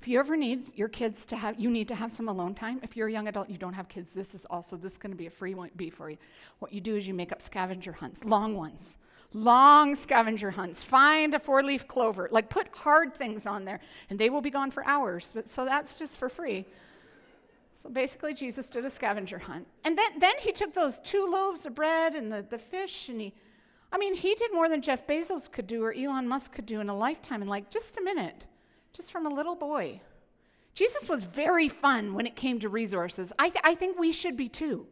[0.06, 2.78] If you ever need your kids to have, you need to have some alone time.
[2.84, 5.10] If you're a young adult, you don't have kids, this is also, this is going
[5.10, 6.16] to be a free one be for you.
[6.60, 8.98] What you do is you make up scavenger hunts, long ones,
[9.32, 10.84] long scavenger hunts.
[10.84, 14.48] Find a four leaf clover, like put hard things on there, and they will be
[14.48, 15.32] gone for hours.
[15.34, 16.66] But, so that's just for free.
[17.74, 19.66] So basically, Jesus did a scavenger hunt.
[19.82, 23.20] And then, then he took those two loaves of bread and the, the fish, and
[23.20, 23.34] he,
[23.90, 26.80] I mean, he did more than Jeff Bezos could do or Elon Musk could do
[26.80, 28.44] in a lifetime in like just a minute,
[28.96, 30.00] just from a little boy.
[30.74, 33.32] Jesus was very fun when it came to resources.
[33.38, 34.86] I, th- I think we should be too.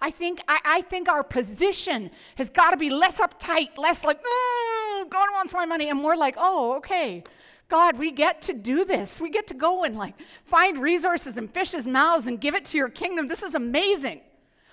[0.00, 4.20] I think, I, I think our position has got to be less uptight, less like,
[4.24, 7.22] oh, God wants my money, and more like, oh, okay,
[7.68, 9.20] God, we get to do this.
[9.20, 12.78] We get to go and like find resources and fish's mouths and give it to
[12.78, 13.28] your kingdom.
[13.28, 14.20] This is amazing.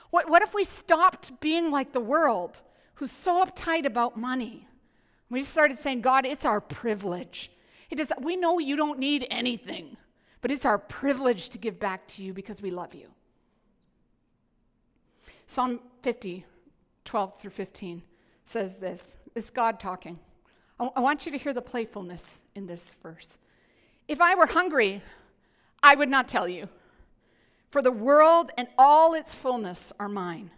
[0.09, 2.61] What, what if we stopped being like the world
[2.95, 4.67] who's so uptight about money?
[5.29, 7.51] We just started saying, God, it's our privilege.
[8.21, 9.97] We know you don't need anything,
[10.41, 13.10] but it's our privilege to give back to you because we love you.
[15.45, 16.45] Psalm 50,
[17.06, 18.04] 12 through 15
[18.45, 20.19] says this it's God talking.
[20.80, 23.39] I want you to hear the playfulness in this verse.
[24.08, 25.02] If I were hungry,
[25.82, 26.69] I would not tell you,
[27.71, 30.52] for the world and all its fullness are mine.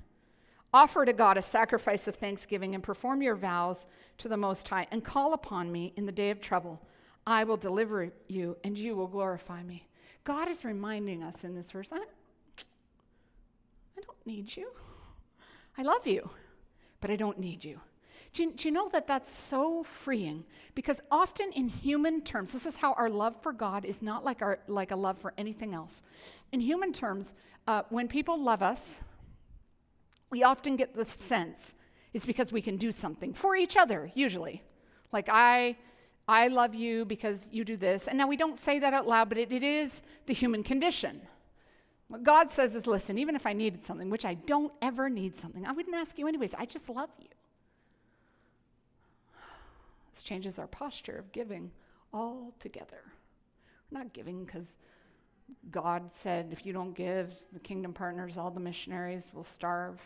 [0.73, 3.87] Offer to God a sacrifice of thanksgiving and perform your vows
[4.19, 6.81] to the Most High, and call upon me in the day of trouble.
[7.29, 9.87] I will deliver you, and you will glorify me.
[10.23, 14.71] God is reminding us in this verse I, I don't need you.
[15.77, 16.27] I love you,
[16.99, 17.79] but I don't need you.
[18.33, 20.43] Do you, do you, know that that's so freeing?
[20.73, 24.41] Because often in human terms, this is how our love for God is not like,
[24.41, 26.01] our, like a love for anything else.
[26.51, 27.33] In human terms,
[27.67, 29.01] uh, when people love us,
[30.31, 31.75] we often get the sense
[32.11, 34.63] it's because we can do something for each other, usually.
[35.11, 35.77] Like, I,
[36.29, 38.07] I love you because you do this.
[38.07, 41.21] And now we don't say that out loud, but it, it is the human condition.
[42.07, 45.35] What God says is listen, even if I needed something, which I don't ever need
[45.39, 46.53] something, I wouldn't ask you anyways.
[46.53, 47.29] I just love you.
[50.13, 51.71] This changes our posture of giving
[52.13, 53.01] altogether.
[53.89, 54.77] We're not giving because
[55.71, 59.99] God said, if you don't give, the kingdom partners, all the missionaries will starve.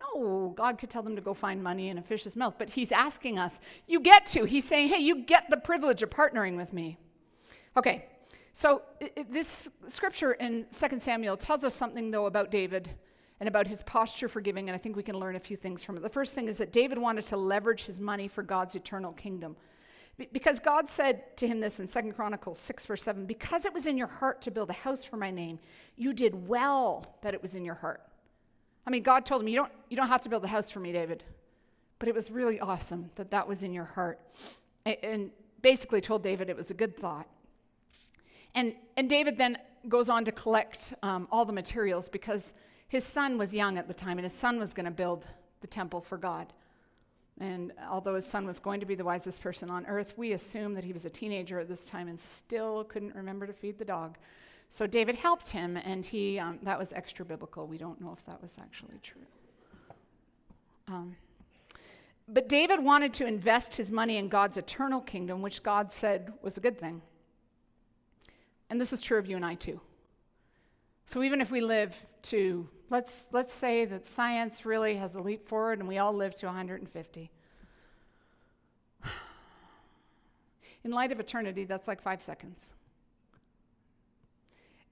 [0.00, 2.92] No, God could tell them to go find money in a fish's mouth, but He's
[2.92, 4.44] asking us, you get to.
[4.44, 6.98] He's saying, hey, you get the privilege of partnering with me.
[7.76, 8.06] Okay,
[8.52, 12.90] so it, this scripture in 2 Samuel tells us something, though, about David
[13.40, 15.84] and about his posture for giving, and I think we can learn a few things
[15.84, 16.02] from it.
[16.02, 19.56] The first thing is that David wanted to leverage his money for God's eternal kingdom.
[20.32, 23.86] Because God said to him this in 2 Chronicles 6, verse 7 Because it was
[23.86, 25.58] in your heart to build a house for my name,
[25.96, 28.00] you did well that it was in your heart.
[28.86, 30.80] I mean, God told him, You don't, you don't have to build a house for
[30.80, 31.24] me, David.
[31.98, 34.20] But it was really awesome that that was in your heart.
[34.84, 35.30] And
[35.62, 37.26] basically told David it was a good thought.
[38.54, 42.54] And, and David then goes on to collect um, all the materials because
[42.88, 45.26] his son was young at the time, and his son was going to build
[45.60, 46.52] the temple for God.
[47.40, 50.72] And although his son was going to be the wisest person on earth, we assume
[50.74, 53.84] that he was a teenager at this time and still couldn't remember to feed the
[53.84, 54.16] dog.
[54.68, 57.66] So David helped him, and he um, that was extra biblical.
[57.66, 59.22] We don't know if that was actually true.
[60.88, 61.16] Um,
[62.28, 66.56] but David wanted to invest his money in God's eternal kingdom, which God said was
[66.56, 67.02] a good thing.
[68.68, 69.80] And this is true of you and I too.
[71.06, 75.46] So even if we live to let's let's say that science really has a leap
[75.46, 77.30] forward and we all live to 150.
[80.84, 82.72] In light of eternity, that's like 5 seconds.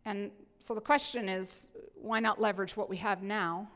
[0.04, 3.68] And so the question is why not leverage what we have now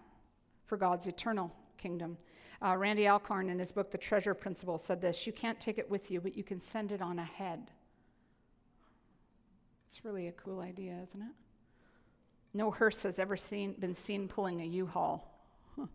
[0.67, 2.19] for God's eternal kingdom?
[2.61, 5.89] Uh, Randy Alcorn, in his book, The Treasure Principle, said this You can't take it
[5.89, 7.71] with you, but you can send it on ahead.
[9.87, 11.33] It's really a cool idea, isn't it?
[12.53, 15.27] No hearse has ever seen, been seen pulling a U-Haul.
[15.77, 15.87] Huh.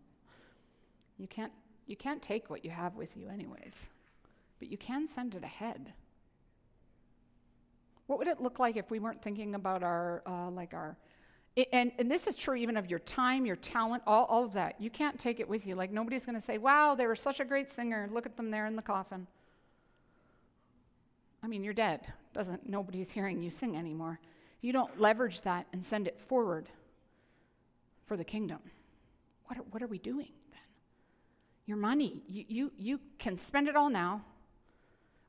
[1.18, 1.52] You, can't,
[1.86, 3.88] you can't take what you have with you, anyways,
[4.58, 5.92] but you can send it ahead.
[8.06, 10.96] What would it look like if we weren't thinking about our, uh, like our,
[11.72, 14.80] and, and this is true even of your time, your talent, all, all of that.
[14.80, 15.74] You can't take it with you.
[15.76, 18.08] Like nobody's going to say, wow, they were such a great singer.
[18.12, 19.26] Look at them there in the coffin.
[21.42, 22.12] I mean, you're dead.
[22.32, 24.18] Doesn't nobody's hearing you sing anymore.
[24.62, 26.70] You don't leverage that and send it forward
[28.06, 28.58] for the kingdom.
[29.44, 30.60] What are, what are we doing then?
[31.66, 34.24] Your money, you, you, you can spend it all now,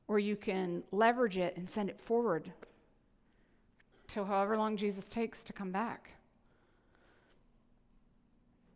[0.08, 2.52] or you can leverage it and send it forward
[4.06, 6.12] till however long Jesus takes to come back.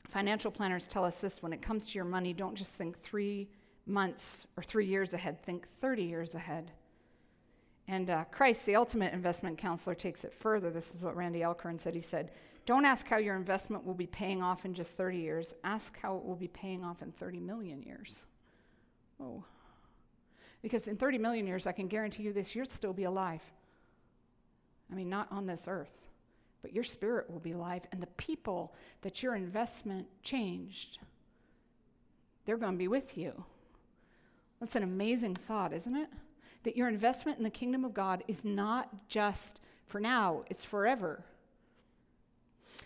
[0.09, 3.49] Financial planners tell us this when it comes to your money, don't just think three
[3.87, 6.73] months or three years ahead, think 30 years ahead
[7.89, 10.71] And uh, Christ, the ultimate investment counselor, takes it further.
[10.71, 11.95] This is what Randy Alcorn said.
[11.95, 12.31] He said,
[12.67, 16.17] Don't ask how your investment will be paying off in just 30 years, ask how
[16.17, 18.27] it will be paying off in 30 million years.
[19.21, 19.45] Oh.
[20.63, 23.43] Because in 30 million years, I can guarantee you this, you'll still be alive.
[24.91, 26.09] I mean, not on this earth,
[26.63, 30.99] but your spirit will be alive, and the people that your investment changed,
[32.45, 33.45] they're going to be with you.
[34.61, 36.11] That's an amazing thought, isn't it?
[36.63, 41.25] that your investment in the kingdom of God is not just for now, it's forever.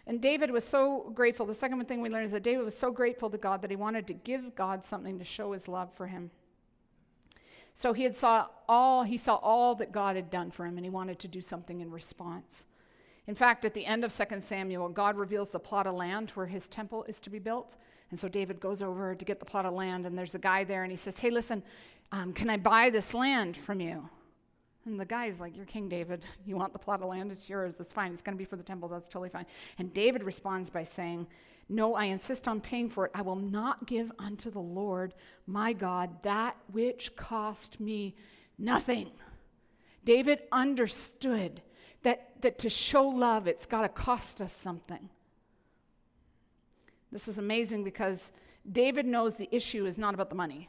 [0.06, 1.46] And David was so grateful.
[1.46, 3.76] The second thing we learn is that David was so grateful to God that he
[3.76, 6.30] wanted to give God something to show his love for him.
[7.74, 10.86] So he had saw all he saw all that God had done for him and
[10.86, 12.66] he wanted to do something in response.
[13.26, 16.46] In fact, at the end of 2 Samuel, God reveals the plot of land where
[16.46, 17.76] his temple is to be built.
[18.10, 20.62] And so David goes over to get the plot of land, and there's a guy
[20.62, 21.62] there, and he says, Hey, listen,
[22.12, 24.08] um, Can I buy this land from you?
[24.84, 26.24] And the guy's like, You're King David.
[26.46, 27.32] You want the plot of land?
[27.32, 27.74] It's yours.
[27.80, 28.12] It's fine.
[28.12, 28.88] It's going to be for the temple.
[28.88, 29.46] That's totally fine.
[29.78, 31.26] And David responds by saying,
[31.68, 33.12] No, I insist on paying for it.
[33.14, 35.14] I will not give unto the Lord
[35.46, 38.14] my God that which cost me
[38.58, 39.10] nothing.
[40.04, 41.62] David understood
[42.02, 45.08] that, that to show love, it's got to cost us something.
[47.10, 48.30] This is amazing because
[48.70, 50.68] David knows the issue is not about the money.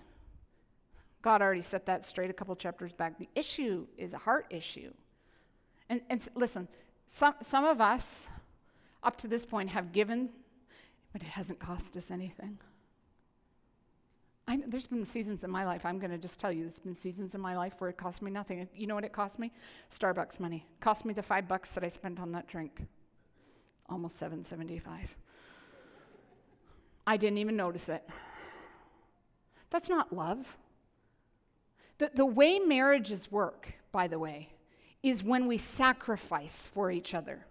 [1.21, 3.17] God already set that straight a couple chapters back.
[3.17, 4.93] The issue is a heart issue.
[5.89, 6.67] And, and listen,
[7.07, 8.27] some, some of us
[9.03, 10.29] up to this point have given,
[11.15, 12.57] but it hasn't cost us anything.
[14.49, 16.97] I, there's been seasons in my life, I'm going to just tell you, there's been
[16.97, 18.67] seasons in my life where it cost me nothing.
[18.75, 19.53] You know what it cost me?
[19.89, 20.65] Starbucks money.
[20.81, 22.85] Cost me the five bucks that I spent on that drink.
[23.87, 25.15] Almost 775.
[27.07, 28.03] I didn't even notice it.
[29.69, 30.57] That's not love.
[31.97, 34.49] The, the way marriages work, by the way,
[35.01, 37.45] is when we sacrifice for each other.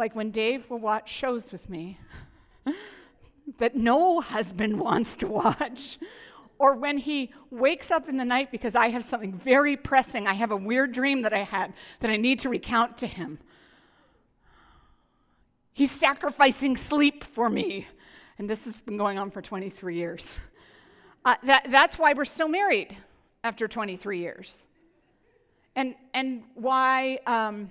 [0.00, 2.00] Like when Dave will watch shows with me
[3.58, 5.98] that no husband wants to watch,
[6.58, 10.32] or when he wakes up in the night because I have something very pressing, I
[10.32, 13.40] have a weird dream that I had that I need to recount to him.
[15.74, 17.86] He's sacrificing sleep for me.
[18.38, 20.40] And this has been going on for 23 years.
[21.26, 22.96] Uh, that, that's why we're still married
[23.44, 24.64] after 23 years.
[25.76, 27.70] And, and why, um,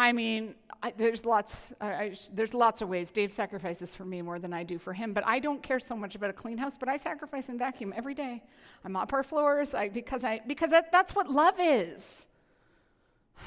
[0.00, 3.12] I mean, I, there's, lots, I, there's lots of ways.
[3.12, 5.94] Dave sacrifices for me more than I do for him, but I don't care so
[5.94, 8.42] much about a clean house, but I sacrifice and vacuum every day.
[8.82, 12.26] I mop our floors I, because, I, because that, that's what love is.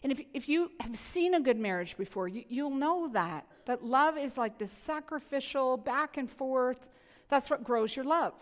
[0.00, 3.44] And if, if you have seen a good marriage before, you, you'll know that.
[3.66, 6.88] That love is like this sacrificial, back and forth,
[7.28, 8.32] that's what grows your love.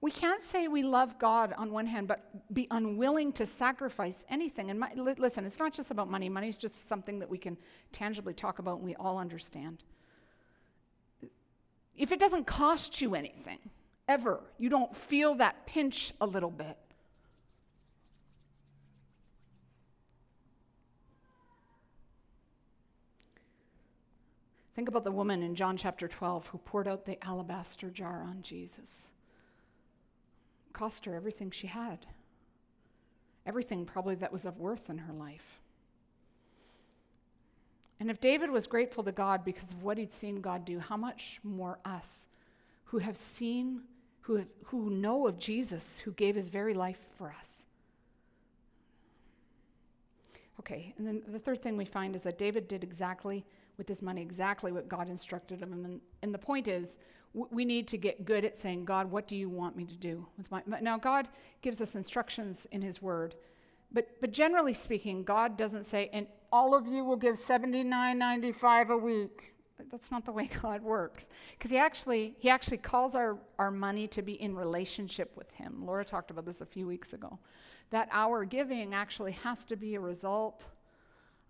[0.00, 4.70] We can't say we love God on one hand, but be unwilling to sacrifice anything.
[4.70, 6.28] And my, listen, it's not just about money.
[6.28, 7.56] Money is just something that we can
[7.90, 9.82] tangibly talk about and we all understand.
[11.96, 13.58] If it doesn't cost you anything,
[14.06, 16.78] ever, you don't feel that pinch a little bit.
[24.76, 28.42] Think about the woman in John chapter 12 who poured out the alabaster jar on
[28.42, 29.08] Jesus.
[30.78, 32.06] Cost her everything she had,
[33.44, 35.58] everything probably that was of worth in her life.
[37.98, 40.96] And if David was grateful to God because of what he'd seen God do, how
[40.96, 42.28] much more us
[42.84, 43.80] who have seen,
[44.20, 47.66] who, have, who know of Jesus, who gave his very life for us?
[50.60, 53.44] Okay, and then the third thing we find is that David did exactly
[53.78, 55.72] with his money exactly what God instructed him.
[55.72, 56.98] And, and the point is,
[57.34, 60.26] we need to get good at saying, God, what do you want me to do
[60.36, 60.62] with my.
[60.80, 61.28] Now, God
[61.62, 63.34] gives us instructions in his word.
[63.92, 68.96] But, but generally speaking, God doesn't say, and all of you will give $79.95 a
[68.96, 69.54] week.
[69.90, 71.26] That's not the way God works.
[71.56, 75.84] Because he actually, he actually calls our, our money to be in relationship with him.
[75.84, 77.38] Laura talked about this a few weeks ago.
[77.90, 80.66] That our giving actually has to be a result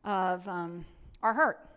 [0.04, 0.84] of um,
[1.22, 1.67] our heart.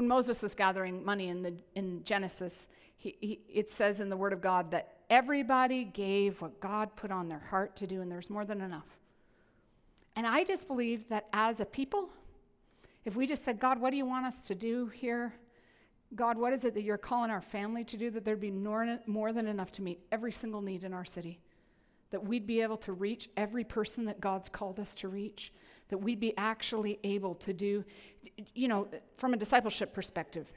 [0.00, 4.16] When Moses was gathering money in, the, in Genesis, he, he, it says in the
[4.16, 8.10] Word of God that everybody gave what God put on their heart to do, and
[8.10, 8.86] there's more than enough.
[10.16, 12.08] And I just believe that as a people,
[13.04, 15.34] if we just said, God, what do you want us to do here?
[16.14, 18.08] God, what is it that you're calling our family to do?
[18.08, 21.40] That there'd be more, more than enough to meet every single need in our city.
[22.10, 25.52] That we'd be able to reach every person that God's called us to reach
[25.90, 27.84] that we'd be actually able to do,
[28.54, 30.48] you know, from a discipleship perspective.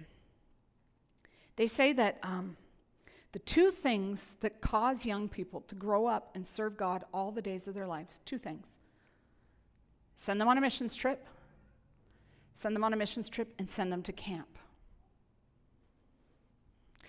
[1.57, 2.57] They say that, um,
[3.33, 7.41] The two things that cause young people to grow up and serve God all the
[7.41, 8.77] days of their lives two things
[10.15, 11.25] send them on a missions trip,
[12.53, 14.59] send them on a missions trip, and send them to camp.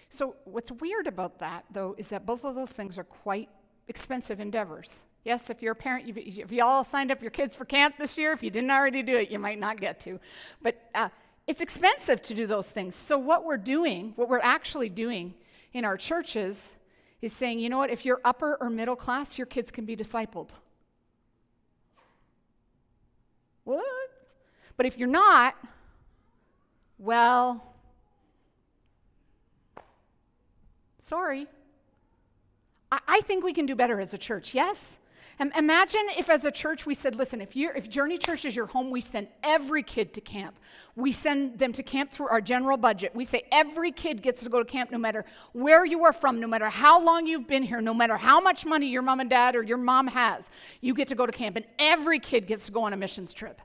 [0.08, 3.50] So, what's weird about that, though, is that both of those things are quite
[3.88, 5.00] expensive endeavors.
[5.24, 8.18] Yes, if you're a parent, if you all signed up your kids for camp this
[8.18, 10.20] year, if you didn't already do it, you might not get to.
[10.60, 11.08] But uh,
[11.46, 12.94] it's expensive to do those things.
[12.94, 15.34] So, what we're doing, what we're actually doing
[15.72, 16.74] in our churches,
[17.22, 19.96] is saying, you know what, if you're upper or middle class, your kids can be
[19.96, 20.50] discipled.
[23.64, 23.84] What?
[24.76, 25.56] But if you're not,
[26.98, 27.74] well,
[30.98, 31.46] sorry.
[33.06, 34.98] I, think we can do better as a church, yes?
[35.56, 38.90] imagine if, as a church, we said, listen, if, if Journey Church is your home,
[38.90, 40.56] we send every kid to camp.
[40.94, 43.12] We send them to camp through our general budget.
[43.14, 46.38] We say every kid gets to go to camp no matter where you are from,
[46.38, 49.28] no matter how long you've been here, no matter how much money your mom and
[49.28, 50.48] dad or your mom has,
[50.80, 51.56] you get to go to camp.
[51.56, 53.60] And every kid gets to go on a missions trip.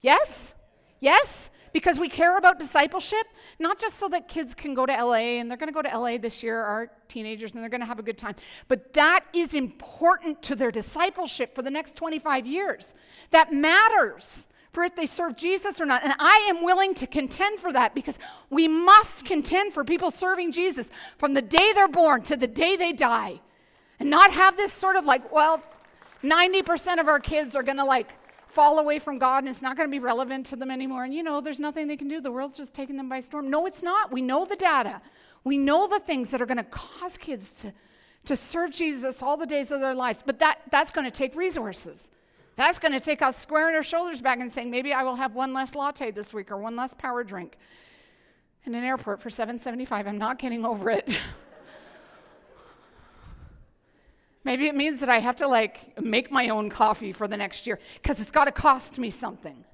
[0.00, 0.52] Yes?
[0.98, 1.50] Yes?
[1.74, 3.26] Because we care about discipleship,
[3.58, 5.98] not just so that kids can go to LA, and they're going to go to
[5.98, 8.36] LA this year, our teenagers, and they're going to have a good time,
[8.68, 12.94] but that is important to their discipleship for the next 25 years.
[13.32, 16.04] That matters for if they serve Jesus or not.
[16.04, 18.18] And I am willing to contend for that because
[18.50, 22.76] we must contend for people serving Jesus from the day they're born to the day
[22.76, 23.40] they die.
[23.98, 25.62] And not have this sort of like, well,
[26.22, 28.14] 90% of our kids are going to like
[28.54, 31.04] fall away from God and it's not going to be relevant to them anymore.
[31.04, 32.20] And you know, there's nothing they can do.
[32.20, 33.50] The world's just taking them by storm.
[33.50, 34.12] No, it's not.
[34.12, 35.02] We know the data.
[35.42, 37.72] We know the things that are going to cause kids to,
[38.26, 40.22] to serve Jesus all the days of their lives.
[40.24, 42.10] But that, that's going to take resources.
[42.56, 45.34] That's going to take us squaring our shoulders back and saying, maybe I will have
[45.34, 47.58] one less latte this week or one less power drink
[48.64, 50.06] in an airport for 775.
[50.06, 51.10] I'm not getting over it.
[54.44, 57.66] Maybe it means that I have to like make my own coffee for the next
[57.66, 59.64] year because it's got to cost me something.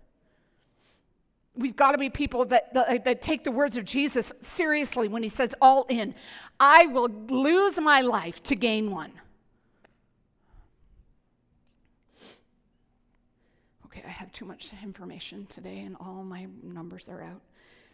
[1.57, 5.25] We've got to be people that, that, that, take the words of Jesus seriously when
[5.25, 6.15] he says, all in.
[6.61, 9.11] I will lose my life to gain one.
[13.87, 17.43] Okay, I have too much information today and all my numbers are out.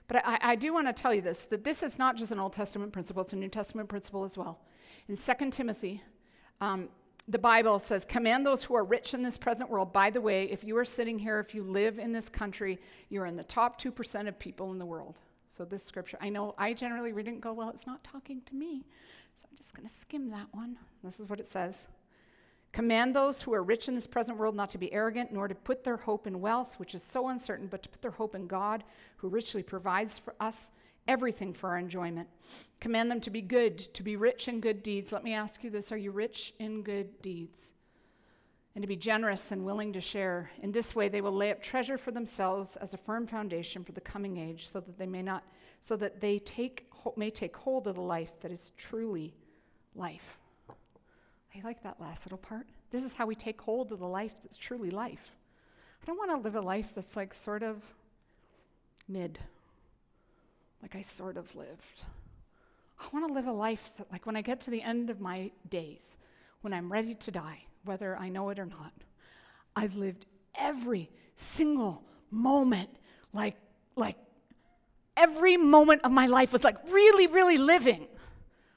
[0.09, 2.39] But I, I do want to tell you this that this is not just an
[2.39, 4.61] Old Testament principle, it's a New Testament principle as well.
[5.09, 6.03] In 2 Timothy
[6.61, 6.89] um,
[7.29, 9.93] the Bible says, Command those who are rich in this present world.
[9.93, 12.79] By the way, if you are sitting here, if you live in this country,
[13.09, 15.21] you're in the top 2% of people in the world.
[15.49, 18.43] So, this scripture, I know I generally read it and go, Well, it's not talking
[18.47, 18.85] to me.
[19.37, 20.79] So, I'm just going to skim that one.
[21.03, 21.89] This is what it says
[22.73, 25.55] Command those who are rich in this present world not to be arrogant, nor to
[25.55, 28.47] put their hope in wealth, which is so uncertain, but to put their hope in
[28.47, 28.85] God,
[29.17, 30.71] who richly provides for us
[31.09, 32.29] everything for our enjoyment.
[32.81, 35.13] Command them to be good, to be rich in good deeds.
[35.13, 37.73] Let me ask you this are you rich in good deeds?
[38.75, 40.51] And to be generous and willing to share.
[40.63, 43.93] In this way, they will lay up treasure for themselves as a firm foundation for
[43.93, 45.45] the coming age, so that they may not,
[45.81, 46.87] so that they take,
[47.17, 49.35] may take hold of the life that is truly
[49.95, 50.39] life.
[50.69, 52.67] I like that last little part.
[52.91, 55.33] This is how we take hold of the life that's truly life.
[56.03, 57.83] I don't want to live a life that's like sort of
[59.09, 59.39] mid
[60.83, 62.05] like I sort of lived.
[62.99, 65.21] I want to live a life that, like, when I get to the end of
[65.21, 66.17] my days,
[66.63, 68.93] when I'm ready to die, whether I know it or not,
[69.75, 72.91] I've lived every single moment
[73.33, 73.57] like,
[73.97, 74.17] like,
[75.17, 78.07] every moment of my life was like really, really living.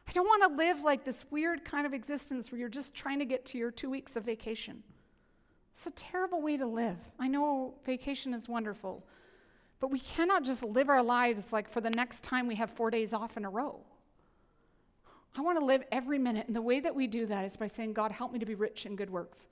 [0.08, 3.20] I don't want to live like this weird kind of existence where you're just trying
[3.20, 4.84] to get to your two weeks of vacation.
[5.76, 6.97] It's a terrible way to live.
[7.20, 9.06] I know vacation is wonderful,
[9.80, 12.92] but we cannot just live our lives like for the next time we have four
[12.92, 13.80] days off in a row.
[15.38, 16.48] I want to live every minute.
[16.48, 18.56] And the way that we do that is by saying, God, help me to be
[18.56, 19.48] rich in good works.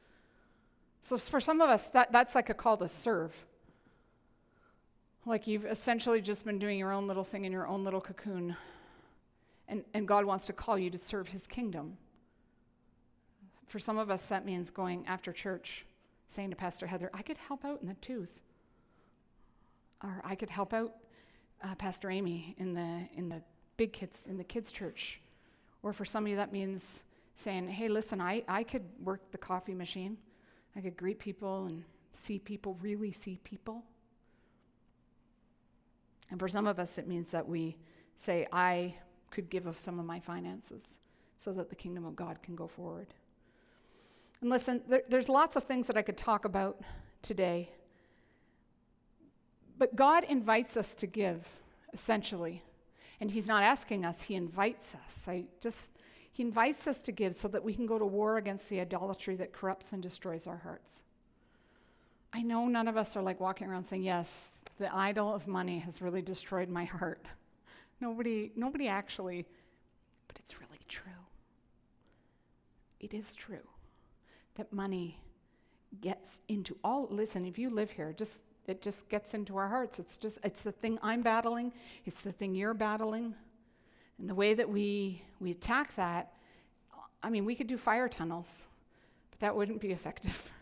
[1.02, 3.34] So for some of us, that, that's like a call to serve.
[5.26, 8.58] Like you've essentially just been doing your own little thing in your own little cocoon.
[9.70, 11.98] And, and God wants to call you to serve his kingdom.
[13.68, 15.86] For some of us, that means going after church,
[16.30, 18.42] saying to Pastor Heather, I could help out in the twos
[20.04, 20.96] or I could help out
[21.64, 23.42] uh, Pastor Amy in the in the
[23.78, 25.20] big kids in the kids church,
[25.84, 27.04] or for some of you that means
[27.36, 30.18] saying, "Hey, listen, I I could work the coffee machine,
[30.76, 31.84] I could greet people and
[32.14, 33.84] see people, really see people."
[36.30, 37.78] And for some of us, it means that we
[38.18, 38.96] say, "I
[39.32, 41.00] could give of some of my finances
[41.38, 43.14] so that the kingdom of God can go forward."
[44.42, 46.82] And listen, there, there's lots of things that I could talk about
[47.22, 47.72] today.
[49.78, 51.48] But God invites us to give,
[51.94, 52.64] essentially.
[53.20, 55.28] And He's not asking us, He invites us.
[55.28, 55.90] I just,
[56.32, 59.36] He invites us to give so that we can go to war against the idolatry
[59.36, 61.04] that corrupts and destroys our hearts.
[62.34, 64.50] I know none of us are like walking around saying, Yes,
[64.80, 67.26] the idol of money has really destroyed my heart.
[68.00, 69.46] Nobody, nobody actually,
[70.28, 71.12] but it's really true.
[73.00, 73.68] It is true
[74.56, 75.20] that money
[76.02, 79.98] gets into all listen if you live here just it just gets into our hearts.
[79.98, 81.72] It's just it's the thing i'm battling.
[82.06, 83.34] It's the thing you're battling.
[84.20, 86.34] And the way that we we attack that
[87.24, 88.68] i mean we could do fire tunnels
[89.32, 90.52] but that wouldn't be effective.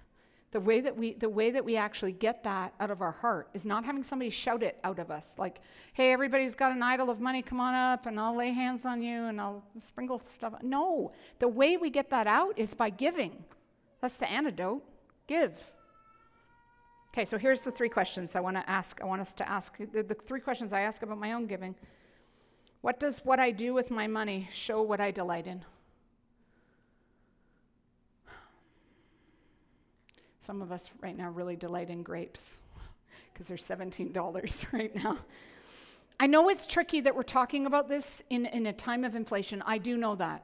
[0.51, 3.49] The way that we the way that we actually get that out of our heart
[3.53, 5.59] is not having somebody shout it out of us like
[5.91, 9.01] hey everybody's got an idol of money come on up and i'll lay hands on
[9.01, 10.53] you and i'll sprinkle stuff.
[10.63, 13.43] No the way we get that out is by giving.
[13.99, 14.81] That's the antidote.
[15.27, 15.51] Give.
[17.15, 18.99] Okay, so here's the three questions I want to ask.
[19.01, 21.73] I want us to ask the, the, three questions I ask about my own giving.
[22.81, 25.63] What does what I do with my money show what I delight in?
[30.41, 32.57] Some of us right now really delight in grapes
[33.31, 35.19] because they're $17 right now.
[36.19, 39.63] I know it's tricky that we're talking about this in, in a time of inflation.
[39.65, 40.43] I do know that.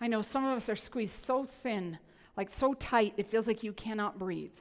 [0.00, 1.98] I know some of us are squeezed so thin
[2.38, 4.56] like so tight, it feels like you cannot breathe.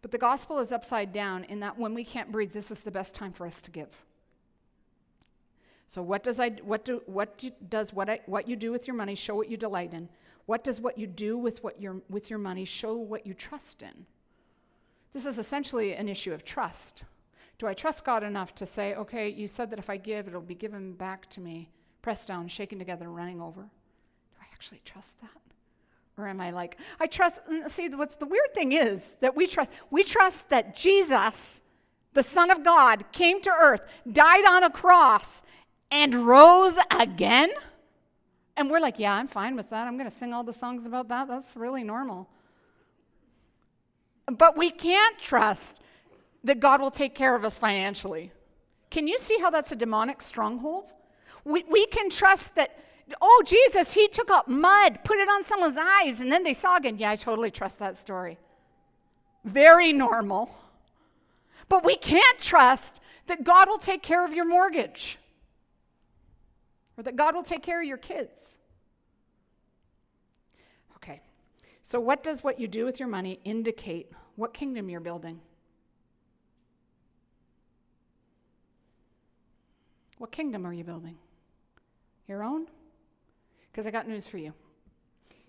[0.00, 2.90] But the gospel is upside down in that when we can't breathe, this is the
[2.90, 3.88] best time for us to give.
[5.86, 8.86] So what does I what do what do, does what I, what you do with
[8.86, 10.08] your money show what you delight in?
[10.44, 13.82] What does what you do with what your with your money show what you trust
[13.82, 14.06] in?
[15.14, 17.04] This is essentially an issue of trust.
[17.56, 20.40] Do I trust God enough to say, okay, you said that if I give, it'll
[20.40, 21.70] be given back to me,
[22.02, 23.62] pressed down, shaken together, running over?
[23.62, 25.47] Do I actually trust that?
[26.18, 29.70] Or am I like, I trust, see, what's the weird thing is that we trust,
[29.90, 31.60] we trust that Jesus,
[32.12, 35.42] the Son of God, came to earth, died on a cross,
[35.90, 37.50] and rose again?
[38.56, 39.86] And we're like, yeah, I'm fine with that.
[39.86, 41.28] I'm going to sing all the songs about that.
[41.28, 42.28] That's really normal.
[44.26, 45.80] But we can't trust
[46.42, 48.32] that God will take care of us financially.
[48.90, 50.92] Can you see how that's a demonic stronghold?
[51.44, 52.76] We, we can trust that
[53.20, 56.76] oh, Jesus, he took up mud, put it on someone's eyes, and then they saw
[56.76, 56.98] again.
[56.98, 58.38] Yeah, I totally trust that story.
[59.44, 60.50] Very normal.
[61.68, 65.18] But we can't trust that God will take care of your mortgage
[66.96, 68.58] or that God will take care of your kids.
[70.96, 71.20] Okay,
[71.82, 75.40] so what does what you do with your money indicate what kingdom you're building?
[80.18, 81.16] What kingdom are you building?
[82.26, 82.66] Your own?
[83.78, 84.52] Because I got news for you.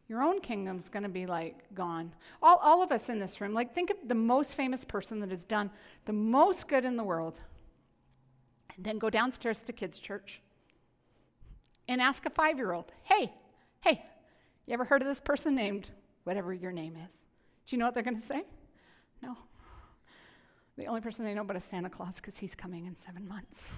[0.07, 2.13] Your own kingdom's going to be like gone.
[2.43, 5.31] All, all of us in this room, like think of the most famous person that
[5.31, 5.71] has done
[6.05, 7.39] the most good in the world.
[8.75, 10.41] And then go downstairs to kids' church
[11.87, 13.33] and ask a five year old, hey,
[13.81, 14.05] hey,
[14.67, 15.89] you ever heard of this person named
[16.23, 17.25] whatever your name is?
[17.65, 18.43] Do you know what they're going to say?
[19.23, 19.35] No.
[20.77, 23.73] The only person they know about is Santa Claus because he's coming in seven months.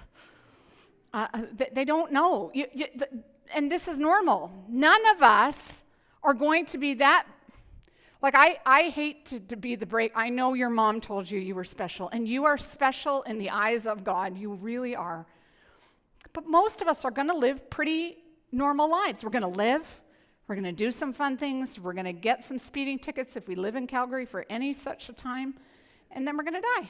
[1.14, 2.50] Uh, uh they, they, don't know.
[2.52, 3.08] You, you, the,
[3.54, 4.50] and this is normal.
[4.68, 5.84] None of us
[6.22, 7.26] are going to be that.
[8.22, 10.12] Like, I, I hate to, to be the break.
[10.14, 13.50] I know your mom told you you were special, and you are special in the
[13.50, 14.38] eyes of God.
[14.38, 15.26] You really are.
[16.32, 18.18] But most of us are going to live pretty
[18.52, 19.24] normal lives.
[19.24, 19.84] We're going to live,
[20.46, 23.48] we're going to do some fun things, we're going to get some speeding tickets if
[23.48, 25.54] we live in Calgary for any such a time,
[26.10, 26.88] and then we're going to die.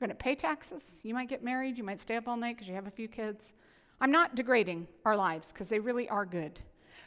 [0.00, 1.00] We're going to pay taxes.
[1.02, 3.08] You might get married, you might stay up all night because you have a few
[3.08, 3.52] kids.
[4.02, 6.58] I'm not degrading our lives because they really are good.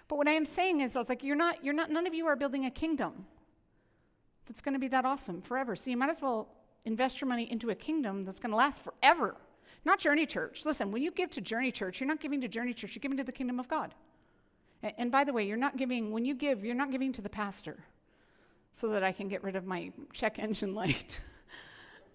[0.08, 2.14] But what I am saying is, I was like, you're not, you're not, none of
[2.14, 3.26] you are building a kingdom
[4.46, 5.76] that's going to be that awesome forever.
[5.76, 6.48] So you might as well
[6.86, 9.36] invest your money into a kingdom that's going to last forever.
[9.84, 10.66] Not Journey Church.
[10.66, 13.18] Listen, when you give to Journey Church, you're not giving to Journey Church, you're giving
[13.18, 13.94] to the kingdom of God.
[14.82, 17.22] And, and by the way, you're not giving, when you give, you're not giving to
[17.22, 17.78] the pastor
[18.72, 21.20] so that I can get rid of my check engine light.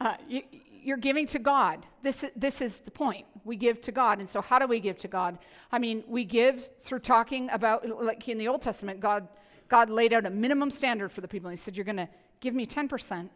[0.02, 0.42] Uh, you,
[0.82, 1.86] you're giving to God.
[2.02, 3.26] This, this is the point.
[3.44, 4.18] We give to God.
[4.18, 5.38] And so, how do we give to God?
[5.72, 9.28] I mean, we give through talking about, like in the Old Testament, God,
[9.68, 11.50] God laid out a minimum standard for the people.
[11.50, 12.08] He said, You're going to
[12.40, 13.28] give me 10%.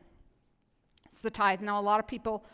[1.10, 1.60] It's the tithe.
[1.60, 2.44] Now, a lot of people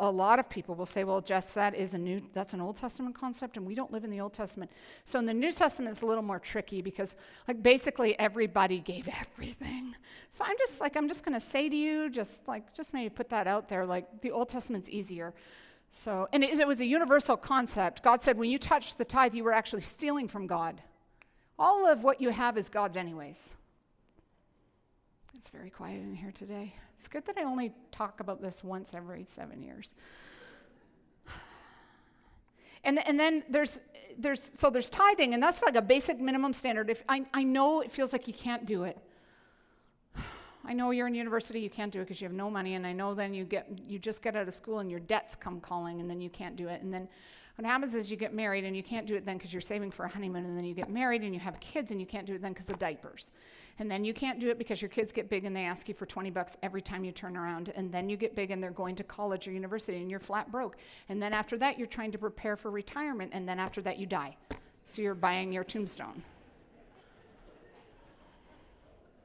[0.00, 2.76] a, lot of people will say, well, Jess, that is a new, that's an Old
[2.76, 4.70] Testament concept, and we don't live in the Old Testament.
[5.04, 7.16] So in the New Testament, it's a little more tricky because,
[7.46, 9.94] like, basically everybody gave everything.
[10.30, 13.10] So I'm just like, I'm just going to say to you, just like, just maybe
[13.10, 15.34] put that out there, like, the Old Testament's easier.
[15.90, 18.02] So, and it, it was a universal concept.
[18.02, 20.80] God said, when you touched the tithe, you were actually stealing from God.
[21.58, 23.52] All of what you have is God's, anyways.
[25.44, 26.74] It's very quiet in here today.
[26.98, 29.94] It's good that I only talk about this once every seven years.
[32.82, 33.80] And, and then there's,
[34.18, 36.88] there's, so there's tithing, and that's like a basic minimum standard.
[36.88, 38.98] If I, I know it feels like you can't do it.
[40.64, 42.86] I know you're in university, you can't do it because you have no money, and
[42.86, 45.60] I know then you get, you just get out of school and your debts come
[45.60, 46.80] calling, and then you can't do it.
[46.80, 47.06] And then
[47.56, 49.90] what happens is you get married and you can't do it then because you're saving
[49.90, 52.26] for a honeymoon, and then you get married and you have kids and you can't
[52.26, 53.30] do it then because of diapers.
[53.78, 55.94] And then you can't do it because your kids get big and they ask you
[55.94, 57.72] for 20 bucks every time you turn around.
[57.76, 60.50] And then you get big and they're going to college or university and you're flat
[60.50, 60.76] broke.
[61.08, 63.30] And then after that, you're trying to prepare for retirement.
[63.34, 64.36] And then after that, you die.
[64.84, 66.22] So you're buying your tombstone.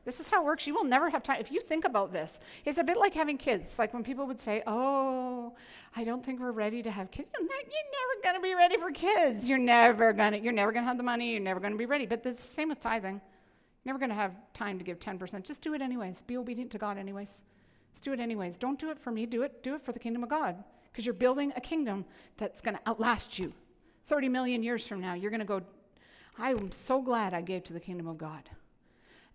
[0.10, 0.66] This is how it works.
[0.66, 1.38] You will never have time.
[1.40, 3.78] If you think about this, it's a bit like having kids.
[3.78, 5.54] Like when people would say, Oh,
[5.96, 7.30] I don't think we're ready to have kids.
[7.40, 9.48] You're never going to be ready for kids.
[9.48, 11.32] You're never going to, you're never going to have the money.
[11.32, 12.08] You're never going to be ready.
[12.08, 13.22] But it's the same with tithing.
[13.84, 15.44] You're never going to have time to give 10%.
[15.44, 16.24] Just do it anyways.
[16.24, 17.44] Be obedient to God anyways.
[17.92, 18.58] Just do it anyways.
[18.58, 19.28] Don't do it for me.
[19.28, 20.56] Do it, do it for the kingdom of God.
[20.92, 22.04] Because you're building a kingdom
[22.36, 23.54] that's going to outlast you.
[24.08, 25.62] 30 million years from now, you're going to go,
[26.40, 28.50] I'm so glad I gave to the kingdom of God.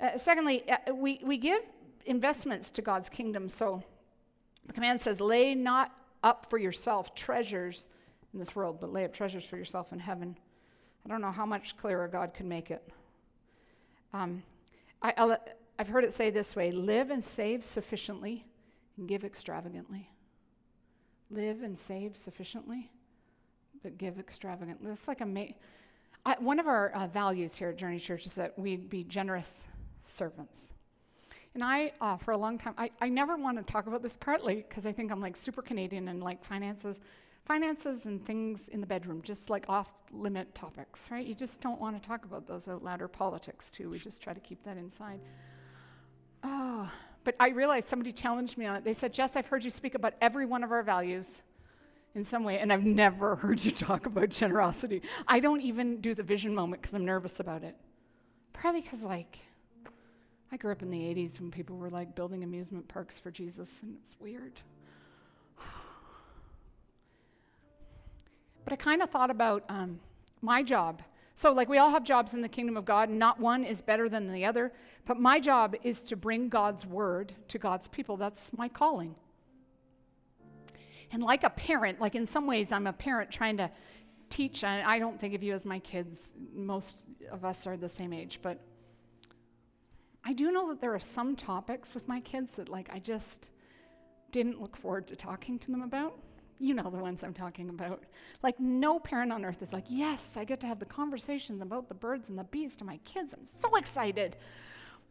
[0.00, 1.62] Uh, secondly, uh, we, we give
[2.06, 3.48] investments to God's kingdom.
[3.48, 3.82] So
[4.66, 5.92] the command says, lay not
[6.22, 7.88] up for yourself treasures
[8.32, 10.36] in this world, but lay up treasures for yourself in heaven.
[11.04, 12.82] I don't know how much clearer God could make it.
[14.12, 14.42] Um,
[15.02, 15.36] I,
[15.78, 18.46] have heard it say this way live and save sufficiently
[18.96, 20.08] and give extravagantly.
[21.30, 22.90] Live and save sufficiently,
[23.82, 24.88] but give extravagantly.
[24.88, 25.46] That's like a ma-
[26.24, 29.64] I, one of our uh, values here at Journey Church is that we'd be generous
[30.06, 30.72] servants.
[31.54, 34.16] And I, uh, for a long time, I, I never want to talk about this
[34.16, 37.00] partly because I think I'm like super Canadian and like finances,
[37.44, 41.24] finances and things in the bedroom, just like off limit topics, right?
[41.24, 43.88] You just don't want to talk about those out loud or politics too.
[43.88, 45.20] We just try to keep that inside.
[46.42, 46.90] Oh,
[47.22, 48.84] but I realized somebody challenged me on it.
[48.84, 51.42] They said, Jess, I've heard you speak about every one of our values
[52.14, 55.02] in some way, and I've never heard you talk about generosity.
[55.26, 57.76] I don't even do the vision moment because I'm nervous about it.
[58.52, 59.38] Probably because, like,
[60.52, 63.82] I grew up in the 80s when people were like building amusement parks for Jesus,
[63.82, 64.60] and it's weird.
[68.64, 70.00] But I kind of thought about um,
[70.40, 71.02] my job.
[71.36, 73.82] So, like, we all have jobs in the kingdom of God, and not one is
[73.82, 74.72] better than the other.
[75.04, 78.16] But my job is to bring God's word to God's people.
[78.16, 79.16] That's my calling.
[81.10, 83.70] And like a parent, like in some ways, I'm a parent trying to
[84.30, 84.64] teach.
[84.64, 86.34] I don't think of you as my kids.
[86.54, 88.60] Most of us are the same age, but
[90.24, 93.50] I do know that there are some topics with my kids that, like, I just
[94.30, 96.18] didn't look forward to talking to them about.
[96.58, 98.04] You know the ones I'm talking about.
[98.42, 101.88] Like, no parent on earth is like, yes, I get to have the conversations about
[101.88, 103.34] the birds and the bees to my kids.
[103.34, 104.36] I'm so excited.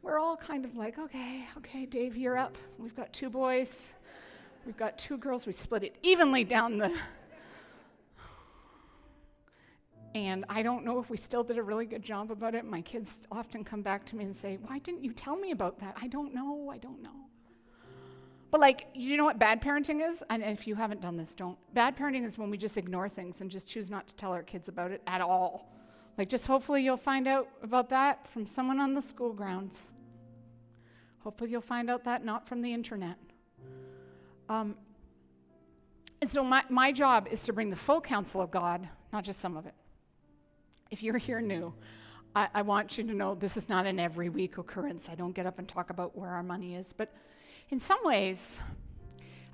[0.01, 2.57] We're all kind of like, okay, okay, Dave, you're up.
[2.77, 3.93] We've got two boys,
[4.65, 5.45] we've got two girls.
[5.45, 6.91] We split it evenly down the
[10.15, 12.65] and I don't know if we still did a really good job about it.
[12.65, 15.79] My kids often come back to me and say, Why didn't you tell me about
[15.79, 15.97] that?
[15.99, 16.69] I don't know.
[16.71, 17.09] I don't know.
[18.51, 20.23] But, like, you know what bad parenting is?
[20.29, 21.57] And if you haven't done this, don't.
[21.73, 24.43] Bad parenting is when we just ignore things and just choose not to tell our
[24.43, 25.71] kids about it at all.
[26.19, 29.91] Like, just hopefully you'll find out about that from someone on the school grounds.
[31.23, 33.17] Hopefully you'll find out that not from the internet.
[34.47, 34.75] Um,
[36.21, 39.39] and so, my, my job is to bring the full counsel of God, not just
[39.39, 39.73] some of it
[40.93, 41.73] if you're here new,
[42.35, 45.09] I, I, want you to know this is not an every week occurrence.
[45.09, 46.93] I don't get up and talk about where our money is.
[46.93, 47.11] But
[47.71, 48.59] in some ways,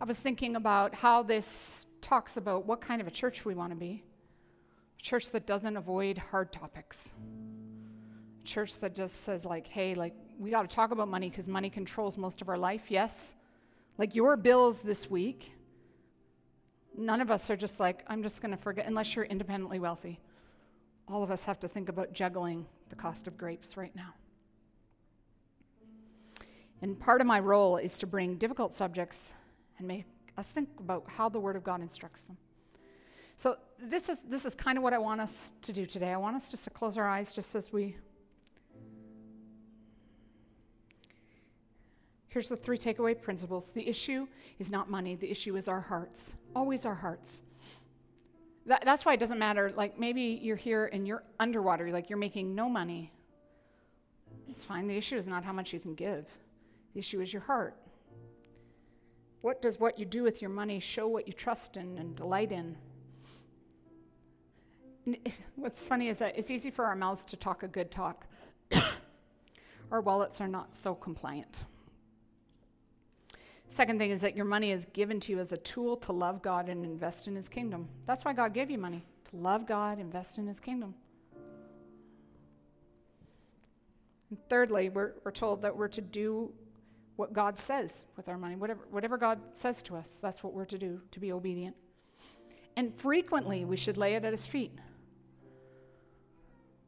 [0.01, 3.71] I was thinking about how this talks about what kind of a church we want
[3.71, 4.03] to be
[4.99, 7.11] a church that doesn't avoid hard topics.
[8.41, 11.47] A church that just says, like, hey, like, we got to talk about money because
[11.47, 13.33] money controls most of our life, yes.
[13.97, 15.53] Like, your bills this week,
[16.97, 20.19] none of us are just like, I'm just going to forget, unless you're independently wealthy
[21.09, 24.13] all of us have to think about juggling the cost of grapes right now.
[26.81, 29.33] And part of my role is to bring difficult subjects
[29.77, 30.05] and make
[30.37, 32.37] us think about how the Word of God instructs them.
[33.35, 36.11] So this is this is kind of what I want us to do today.
[36.11, 37.97] I want us just to close our eyes just as we
[42.29, 43.71] Here's the three takeaway principles.
[43.71, 44.27] The issue
[44.59, 46.33] is not money, the issue is our hearts.
[46.55, 47.41] Always our hearts.
[48.69, 49.73] That, that's why it doesn't matter.
[49.75, 53.11] Like maybe you're here and you're underwater, like you're making no money.
[54.47, 54.87] It's fine.
[54.87, 56.27] The issue is not how much you can give,
[56.93, 57.75] the issue is your heart.
[59.41, 62.51] What does what you do with your money show what you trust in and delight
[62.51, 62.77] in?
[65.07, 65.17] And
[65.55, 68.27] what's funny is that it's easy for our mouths to talk a good talk.
[69.91, 71.61] our wallets are not so compliant.
[73.69, 76.41] Second thing is that your money is given to you as a tool to love
[76.41, 77.87] God and invest in His kingdom.
[78.07, 80.95] That's why God gave you money, to love God, invest in his kingdom.
[84.29, 86.51] And thirdly, we're, we're told that we're to do
[87.15, 88.55] what God says with our money.
[88.55, 91.75] Whatever, whatever God says to us, that's what we're to do, to be obedient.
[92.75, 94.71] And frequently, we should lay it at his feet.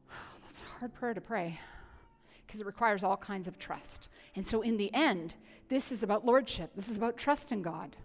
[0.42, 1.60] That's a hard prayer to pray
[2.46, 4.08] because it requires all kinds of trust.
[4.34, 5.34] And so, in the end,
[5.68, 6.72] this is about lordship.
[6.74, 7.96] This is about trust in God.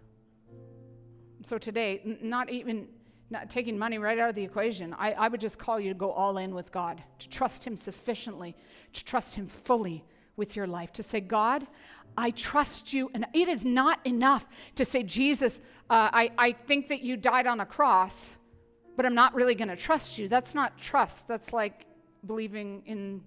[1.46, 2.88] So, today, n- not even
[3.30, 5.98] not taking money right out of the equation, I, I would just call you to
[5.98, 8.56] go all in with God, to trust Him sufficiently,
[8.94, 10.04] to trust Him fully
[10.36, 11.66] with your life, to say, God,
[12.16, 13.10] I trust you.
[13.12, 15.60] And it is not enough to say, Jesus,
[15.90, 18.36] uh, I, I think that you died on a cross,
[18.96, 20.28] but I'm not really going to trust you.
[20.28, 21.28] That's not trust.
[21.28, 21.86] That's like
[22.26, 23.22] believing in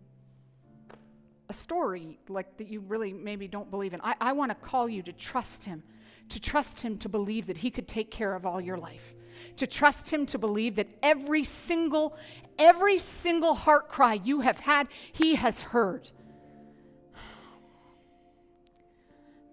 [1.52, 4.02] a story like that you really maybe don't believe in.
[4.02, 5.84] I, I want to call you to trust him,
[6.30, 9.14] to trust him to believe that he could take care of all your life
[9.58, 12.18] to trust him to believe that every single
[12.60, 16.10] every single heart cry you have had he has heard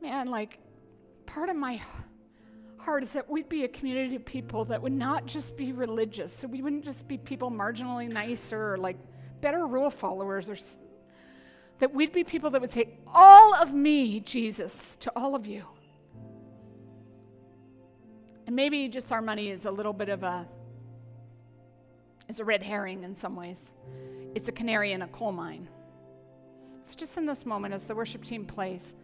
[0.02, 0.58] man like
[1.26, 1.80] part of my
[2.78, 6.32] heart is that we'd be a community of people that would not just be religious
[6.32, 8.96] so we wouldn't just be people marginally nicer or like
[9.40, 10.56] better rule followers or
[11.78, 15.64] that we'd be people that would say all of me jesus to all of you
[18.46, 20.46] and maybe just our money is a little bit of a
[22.28, 23.72] it's a red herring in some ways.
[24.34, 25.68] It's a canary in a coal mine.
[26.84, 28.94] So just in this moment as the worship team plays,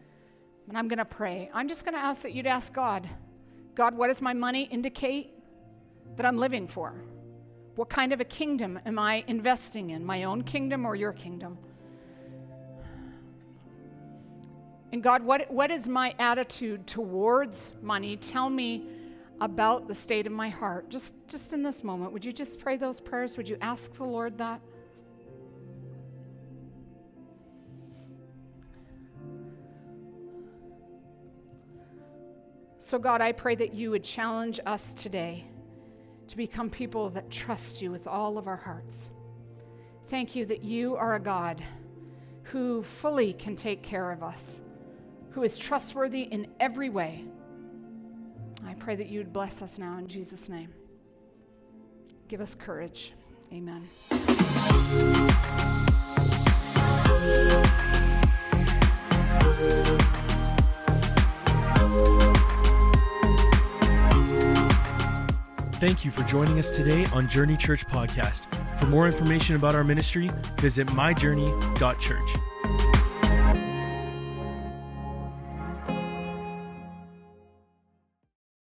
[0.68, 3.08] and I'm to pray, I'm just to ask that you'd ask God,
[3.74, 5.34] God, what does my money indicate
[6.16, 6.94] that I'm living for?
[7.76, 10.04] What kind of a kingdom am I investing in?
[10.04, 11.58] My own kingdom or your kingdom?
[14.94, 18.16] And God, what, what is my attitude towards money?
[18.16, 18.86] Tell me
[19.40, 20.88] about the state of my heart.
[20.88, 23.36] Just, just in this moment, would you just pray those prayers?
[23.36, 24.60] Would you ask the Lord that?
[32.78, 35.44] So, God, I pray that you would challenge us today
[36.28, 39.10] to become people that trust you with all of our hearts.
[40.06, 41.64] Thank you that you are a God
[42.44, 44.60] who fully can take care of us,
[45.34, 47.24] who is trustworthy in every way.
[48.64, 50.72] I pray that you would bless us now in Jesus' name.
[52.28, 53.12] Give us courage.
[53.52, 53.88] Amen.
[65.80, 68.46] Thank you for joining us today on Journey Church Podcast.
[68.78, 70.30] For more information about our ministry,
[70.60, 72.43] visit myjourney.church.